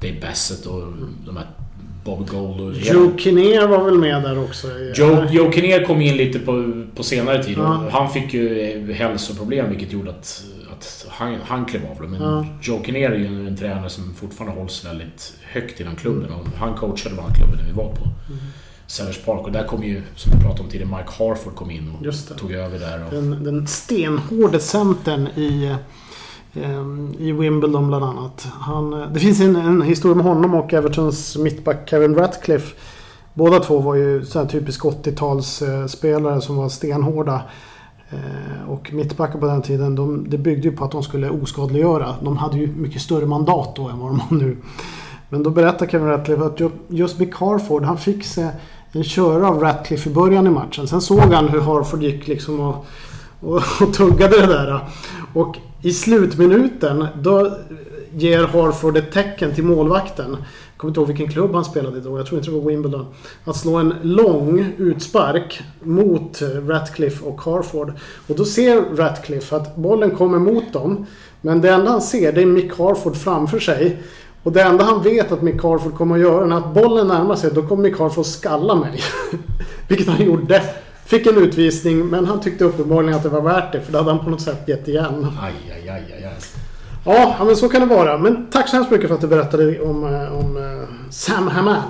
Dave 0.00 0.26
Bassett 0.26 0.66
och 0.66 0.82
de 1.26 1.36
här 1.36 1.46
Bob 2.04 2.28
Gold 2.28 2.60
och... 2.60 2.72
Joe 2.74 3.18
Kinnear 3.18 3.66
var 3.66 3.84
väl 3.84 3.98
med 3.98 4.22
där 4.22 4.44
också? 4.44 4.66
Joe, 4.94 5.26
Joe 5.30 5.52
Kinnear 5.52 5.84
kom 5.84 6.00
in 6.00 6.16
lite 6.16 6.38
på, 6.38 6.82
på 6.96 7.02
senare 7.02 7.44
tid. 7.44 7.58
Ja. 7.58 7.84
Han 7.92 8.10
fick 8.10 8.34
ju 8.34 8.92
hälsoproblem 8.92 9.68
vilket 9.70 9.92
gjorde 9.92 10.10
att 10.10 10.44
att 10.78 11.06
han, 11.08 11.34
han 11.44 11.64
klev 11.64 11.82
av 11.86 12.10
Men 12.10 12.22
ja. 12.22 12.46
Joe 12.62 12.82
Kinnear 12.84 13.10
är 13.10 13.18
ju 13.18 13.48
en 13.48 13.56
tränare 13.56 13.90
som 13.90 14.14
fortfarande 14.14 14.60
hålls 14.60 14.84
väldigt 14.84 15.32
högt 15.52 15.80
inom 15.80 15.96
klubben. 15.96 16.30
Och 16.30 16.46
han 16.58 16.74
coachade 16.74 17.14
bara 17.14 17.34
klubben 17.34 17.60
vi 17.66 17.72
var 17.72 17.94
på, 17.94 18.02
mm. 18.02 18.38
Sellers 18.86 19.18
Park. 19.18 19.46
Och 19.46 19.52
där 19.52 19.64
kom 19.64 19.82
ju, 19.82 20.02
som 20.16 20.32
vi 20.32 20.38
pratade 20.44 20.62
om 20.62 20.68
tidigare, 20.68 20.96
Mike 20.96 21.24
Harford 21.24 21.54
kom 21.54 21.70
in 21.70 21.94
och 21.98 22.04
det. 22.04 22.12
tog 22.12 22.52
över 22.52 22.78
där. 22.78 23.04
Och, 23.04 23.10
Den, 23.12 23.44
den 23.44 23.66
stenhårde 23.66 24.60
centern 24.60 25.28
i, 25.36 25.76
eh, 26.54 27.26
i 27.26 27.32
Wimbledon 27.32 27.88
bland 27.88 28.04
annat. 28.04 28.46
Han, 28.52 28.92
eh, 28.92 29.12
det 29.12 29.20
finns 29.20 29.40
en, 29.40 29.56
en 29.56 29.82
historia 29.82 30.14
med 30.14 30.24
honom 30.24 30.54
och 30.54 30.74
Evertons 30.74 31.36
mittback 31.36 31.90
Kevin 31.90 32.14
Ratcliffe. 32.14 32.74
Båda 33.34 33.58
två 33.60 33.78
var 33.78 33.94
ju 33.94 34.24
så 34.24 34.38
här 34.38 34.46
typisk 34.46 34.82
80-talsspelare 34.82 36.40
som 36.40 36.56
var 36.56 36.68
stenhårda. 36.68 37.42
Eh, 38.10 38.70
och 38.70 38.92
mittbackar 38.92 39.38
på 39.38 39.46
den 39.46 39.62
tiden, 39.62 39.94
de, 39.94 40.30
det 40.30 40.38
byggde 40.38 40.68
ju 40.68 40.76
på 40.76 40.84
att 40.84 40.90
de 40.90 41.02
skulle 41.02 41.30
oskadliggöra. 41.30 42.14
De 42.22 42.36
hade 42.36 42.58
ju 42.58 42.66
mycket 42.66 43.02
större 43.02 43.26
mandat 43.26 43.76
då 43.76 43.88
än 43.88 43.98
vad 43.98 44.10
de 44.10 44.20
har 44.20 44.36
nu. 44.36 44.56
Men 45.28 45.42
då 45.42 45.50
berättar 45.50 45.86
Kevin 45.86 46.08
Ratcliffe 46.08 46.44
att 46.44 46.60
just 46.88 47.18
Mick 47.18 47.34
Harford, 47.34 47.82
han 47.82 47.98
fick 47.98 48.24
sig 48.24 48.48
en 48.92 49.04
köra 49.04 49.48
av 49.48 49.60
Ratcliffe 49.60 50.10
i 50.10 50.12
början 50.12 50.46
i 50.46 50.50
matchen. 50.50 50.88
Sen 50.88 51.00
såg 51.00 51.20
han 51.20 51.48
hur 51.48 51.60
Harford 51.60 52.02
gick 52.02 52.28
liksom 52.28 52.60
och, 52.60 52.86
och, 53.40 53.62
och 53.80 53.94
tuggade 53.94 54.40
det 54.40 54.46
där. 54.46 54.80
Och 55.34 55.56
i 55.82 55.92
slutminuten, 55.92 57.06
då 57.22 57.58
ger 58.12 58.44
Harford 58.44 58.96
ett 58.96 59.12
tecken 59.12 59.54
till 59.54 59.64
målvakten. 59.64 60.30
Jag 60.30 60.80
kommer 60.80 60.90
inte 60.90 61.00
ihåg 61.00 61.08
vilken 61.08 61.32
klubb 61.32 61.54
han 61.54 61.64
spelade 61.64 61.98
i 61.98 62.00
då. 62.00 62.18
Jag 62.18 62.26
tror 62.26 62.38
inte 62.38 62.50
det 62.50 62.56
var 62.56 62.70
Wimbledon. 62.70 63.06
Att 63.44 63.56
slå 63.56 63.76
en 63.76 63.94
lång 64.02 64.72
utspark 64.78 65.62
mot 65.82 66.42
Ratcliffe 66.42 67.24
och 67.24 67.40
Harford. 67.40 67.92
Och 68.26 68.36
då 68.36 68.44
ser 68.44 68.96
Ratcliffe 68.96 69.56
att 69.56 69.76
bollen 69.76 70.10
kommer 70.10 70.38
mot 70.38 70.72
dem. 70.72 71.06
Men 71.40 71.60
det 71.60 71.70
enda 71.70 71.90
han 71.90 72.02
ser 72.02 72.32
det 72.32 72.42
är 72.42 72.46
Mick 72.46 72.78
Harford 72.78 73.16
framför 73.16 73.58
sig. 73.58 74.02
Och 74.42 74.52
det 74.52 74.62
enda 74.62 74.84
han 74.84 75.02
vet 75.02 75.32
att 75.32 75.42
Mick 75.42 75.62
Harford 75.62 75.94
kommer 75.94 76.14
att 76.14 76.20
göra, 76.20 76.46
när 76.46 76.56
att 76.56 76.74
bollen 76.74 77.08
närmar 77.08 77.36
sig, 77.36 77.50
då 77.54 77.62
kommer 77.62 77.82
Mick 77.82 77.98
Harford 77.98 78.26
skalla 78.26 78.74
mig. 78.74 79.00
Vilket 79.88 80.08
han 80.08 80.26
gjorde. 80.26 80.62
Fick 81.04 81.26
en 81.26 81.36
utvisning, 81.36 82.06
men 82.06 82.26
han 82.26 82.40
tyckte 82.40 82.64
uppenbarligen 82.64 83.14
att 83.14 83.22
det 83.22 83.28
var 83.28 83.40
värt 83.40 83.72
det, 83.72 83.80
för 83.80 83.92
det 83.92 83.98
hade 83.98 84.10
han 84.10 84.24
på 84.24 84.30
något 84.30 84.40
sätt 84.40 84.68
gett 84.68 84.88
igen. 84.88 85.26
aj, 85.42 85.52
aj, 85.74 85.88
aj, 85.88 86.14
aj, 86.16 86.24
aj. 86.24 86.67
Ja, 87.10 87.44
men 87.44 87.56
så 87.56 87.68
kan 87.68 87.80
det 87.80 87.86
vara. 87.86 88.18
Men 88.18 88.50
tack 88.50 88.68
så 88.68 88.76
hemskt 88.76 88.90
mycket 88.90 89.08
för 89.08 89.14
att 89.14 89.20
du 89.20 89.26
berättade 89.28 89.80
om, 89.80 90.04
eh, 90.04 90.38
om 90.38 90.56
eh, 90.56 91.10
Sam 91.10 91.48
Haman. 91.48 91.82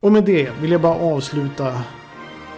Och 0.00 0.12
med 0.12 0.24
det 0.24 0.50
vill 0.60 0.72
jag 0.72 0.80
bara 0.80 0.94
avsluta 0.94 1.72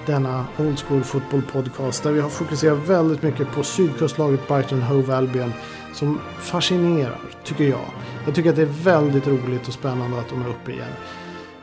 denna 0.07 0.45
Old 0.59 0.79
School 0.79 1.03
Football 1.03 1.43
Podcast 1.53 2.03
där 2.03 2.13
vi 2.13 2.21
har 2.21 2.29
fokuserat 2.29 2.89
väldigt 2.89 3.23
mycket 3.23 3.53
på 3.53 3.63
sydkustlaget 3.63 4.49
Brighton 4.49 4.83
Hove 4.83 5.17
Albion 5.17 5.53
som 5.95 6.21
fascinerar, 6.39 7.21
tycker 7.45 7.65
jag. 7.65 7.91
Jag 8.25 8.35
tycker 8.35 8.51
att 8.51 8.57
det 8.57 8.63
är 8.63 8.85
väldigt 8.85 9.27
roligt 9.27 9.69
och 9.69 9.75
spännande 9.75 10.19
att 10.19 10.29
de 10.29 10.43
är 10.43 10.49
uppe 10.49 10.73
igen. 10.73 10.93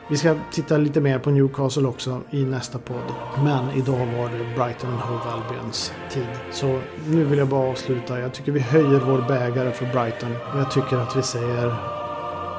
Vi 0.08 0.16
ska 0.16 0.34
titta 0.50 0.76
lite 0.76 1.00
mer 1.00 1.18
på 1.18 1.30
Newcastle 1.30 1.88
också 1.88 2.20
i 2.30 2.44
nästa 2.44 2.78
podd. 2.78 3.12
Men 3.44 3.70
idag 3.70 4.06
var 4.06 4.28
det 4.28 4.56
Brighton 4.56 4.92
Hove 4.92 5.30
Albions 5.30 5.92
tid. 6.10 6.26
Så 6.52 6.80
nu 7.06 7.24
vill 7.24 7.38
jag 7.38 7.48
bara 7.48 7.70
avsluta. 7.70 8.20
Jag 8.20 8.34
tycker 8.34 8.52
vi 8.52 8.60
höjer 8.60 9.00
vår 9.00 9.28
bägare 9.28 9.72
för 9.72 9.86
Brighton. 9.86 10.32
Och 10.52 10.60
jag 10.60 10.70
tycker 10.70 10.96
att 10.96 11.16
vi 11.16 11.22
säger 11.22 11.74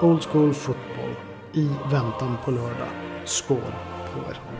Old 0.01 0.23
School 0.23 0.53
Football 0.53 1.15
i 1.53 1.69
väntan 1.91 2.38
på 2.45 2.51
lördag. 2.51 2.88
Skål 3.25 3.73
på 4.13 4.19
er! 4.19 4.54